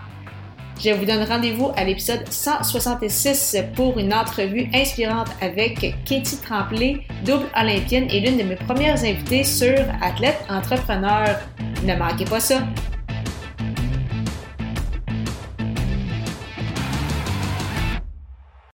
Je 0.79 0.91
vous 0.91 1.05
donne 1.05 1.23
rendez-vous 1.23 1.71
à 1.75 1.83
l'épisode 1.83 2.27
166 2.29 3.57
pour 3.75 3.97
une 3.97 4.13
entrevue 4.13 4.69
inspirante 4.73 5.29
avec 5.41 5.79
Katie 6.05 6.37
Tremblay, 6.39 6.99
double 7.25 7.47
olympienne 7.55 8.07
et 8.11 8.19
l'une 8.19 8.37
de 8.37 8.43
mes 8.43 8.55
premières 8.55 9.03
invitées 9.03 9.43
sur 9.43 9.75
Athlète 10.01 10.37
Entrepreneur. 10.49 11.39
Ne 11.83 11.95
manquez 11.95 12.25
pas 12.25 12.39
ça! 12.39 12.61